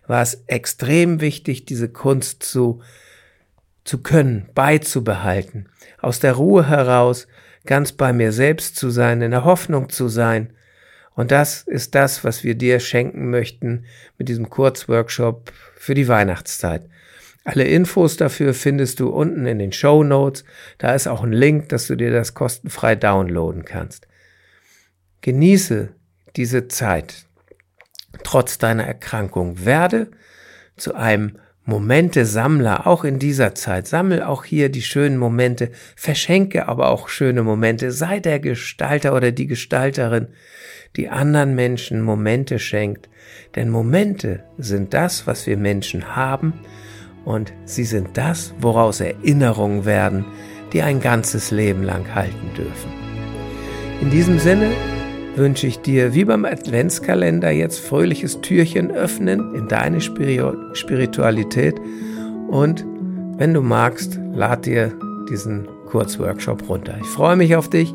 war 0.07 0.21
es 0.21 0.43
extrem 0.47 1.21
wichtig, 1.21 1.65
diese 1.65 1.89
Kunst 1.89 2.43
zu, 2.43 2.81
zu 3.83 4.01
können, 4.01 4.49
beizubehalten, 4.55 5.69
aus 6.01 6.19
der 6.19 6.33
Ruhe 6.33 6.67
heraus 6.67 7.27
ganz 7.65 7.91
bei 7.91 8.13
mir 8.13 8.31
selbst 8.31 8.75
zu 8.77 8.89
sein, 8.89 9.21
in 9.21 9.31
der 9.31 9.45
Hoffnung 9.45 9.89
zu 9.89 10.07
sein. 10.07 10.53
Und 11.13 11.31
das 11.31 11.63
ist 11.63 11.95
das, 11.95 12.23
was 12.23 12.43
wir 12.43 12.55
dir 12.55 12.79
schenken 12.79 13.29
möchten 13.29 13.85
mit 14.17 14.29
diesem 14.29 14.49
Kurzworkshop 14.49 15.51
für 15.75 15.93
die 15.93 16.07
Weihnachtszeit. 16.07 16.83
Alle 17.43 17.63
Infos 17.63 18.17
dafür 18.17 18.53
findest 18.53 18.99
du 18.99 19.09
unten 19.09 19.45
in 19.45 19.59
den 19.59 19.71
Show 19.71 20.03
Notes. 20.03 20.43
Da 20.79 20.93
ist 20.93 21.07
auch 21.07 21.23
ein 21.23 21.31
Link, 21.31 21.69
dass 21.69 21.87
du 21.87 21.95
dir 21.95 22.11
das 22.11 22.33
kostenfrei 22.33 22.95
downloaden 22.95 23.63
kannst. 23.63 24.06
Genieße 25.21 25.89
diese 26.35 26.67
Zeit 26.67 27.27
trotz 28.23 28.57
deiner 28.57 28.83
Erkrankung. 28.83 29.65
Werde 29.65 30.11
zu 30.75 30.95
einem 30.95 31.39
Momente-Sammler, 31.65 32.87
auch 32.87 33.03
in 33.03 33.19
dieser 33.19 33.53
Zeit. 33.53 33.87
Sammel 33.87 34.23
auch 34.23 34.45
hier 34.45 34.69
die 34.69 34.81
schönen 34.81 35.17
Momente, 35.17 35.71
verschenke 35.97 36.67
aber 36.67 36.89
auch 36.89 37.09
schöne 37.09 37.43
Momente. 37.43 37.91
Sei 37.91 38.19
der 38.19 38.39
Gestalter 38.39 39.13
oder 39.13 39.31
die 39.31 39.47
Gestalterin, 39.47 40.29
die 40.95 41.09
anderen 41.09 41.55
Menschen 41.55 42.01
Momente 42.01 42.59
schenkt. 42.59 43.09
Denn 43.55 43.69
Momente 43.69 44.45
sind 44.57 44.93
das, 44.93 45.27
was 45.27 45.45
wir 45.45 45.57
Menschen 45.57 46.15
haben 46.15 46.53
und 47.25 47.51
sie 47.65 47.83
sind 47.83 48.15
das, 48.15 48.53
woraus 48.61 49.01
Erinnerungen 49.01 49.83
werden, 49.83 50.25
die 50.71 50.81
ein 50.81 51.01
ganzes 51.01 51.51
Leben 51.51 51.83
lang 51.83 52.15
halten 52.15 52.53
dürfen. 52.55 52.91
In 53.99 54.09
diesem 54.09 54.39
Sinne 54.39 54.71
wünsche 55.37 55.67
ich 55.67 55.79
dir 55.79 56.13
wie 56.13 56.25
beim 56.25 56.45
Adventskalender 56.45 57.51
jetzt 57.51 57.79
fröhliches 57.79 58.41
Türchen 58.41 58.91
öffnen 58.91 59.55
in 59.55 59.67
deine 59.67 60.01
Spiritualität 60.01 61.75
und 62.47 62.85
wenn 63.37 63.53
du 63.53 63.61
magst, 63.61 64.19
lad 64.33 64.65
dir 64.65 64.93
diesen 65.29 65.67
Kurzworkshop 65.85 66.67
runter. 66.67 66.97
Ich 66.99 67.07
freue 67.07 67.35
mich 67.35 67.55
auf 67.55 67.69
dich 67.69 67.93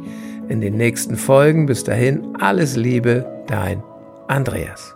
in 0.48 0.60
den 0.60 0.76
nächsten 0.76 1.16
Folgen. 1.16 1.66
Bis 1.66 1.82
dahin, 1.82 2.36
alles 2.38 2.76
Liebe, 2.76 3.26
dein 3.48 3.82
Andreas. 4.28 4.94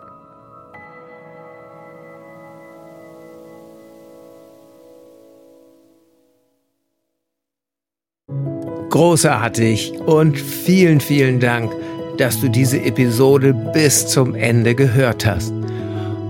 Großartig 8.89 9.99
und 10.05 10.39
vielen, 10.39 11.01
vielen 11.01 11.39
Dank 11.39 11.71
dass 12.17 12.41
du 12.41 12.49
diese 12.49 12.81
Episode 12.81 13.53
bis 13.53 14.07
zum 14.07 14.35
Ende 14.35 14.75
gehört 14.75 15.25
hast. 15.25 15.53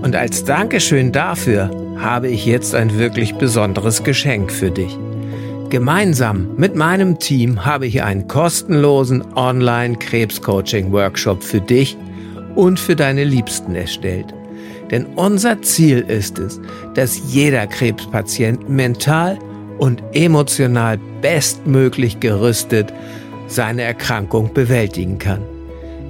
Und 0.01 0.15
als 0.15 0.43
Dankeschön 0.43 1.11
dafür 1.11 1.71
habe 1.97 2.27
ich 2.27 2.45
jetzt 2.45 2.75
ein 2.75 2.99
wirklich 2.99 3.33
besonderes 3.35 4.03
Geschenk 4.03 4.51
für 4.51 4.69
dich. 4.69 4.95
Gemeinsam 5.69 6.55
mit 6.55 6.75
meinem 6.75 7.17
Team 7.19 7.65
habe 7.65 7.87
ich 7.87 8.03
einen 8.03 8.27
kostenlosen 8.27 9.23
Online-Krebscoaching-Workshop 9.35 11.43
für 11.43 11.59
dich 11.59 11.97
und 12.55 12.79
für 12.79 12.95
deine 12.95 13.25
Liebsten 13.25 13.75
erstellt. 13.75 14.33
Denn 14.91 15.05
unser 15.15 15.61
Ziel 15.61 16.05
ist 16.07 16.39
es, 16.39 16.61
dass 16.93 17.33
jeder 17.33 17.67
Krebspatient 17.67 18.69
mental 18.69 19.37
und 19.77 20.01
emotional 20.13 20.97
bestmöglich 21.21 22.21
gerüstet 22.21 22.93
seine 23.47 23.81
Erkrankung 23.81 24.53
bewältigen 24.53 25.19
kann. 25.19 25.56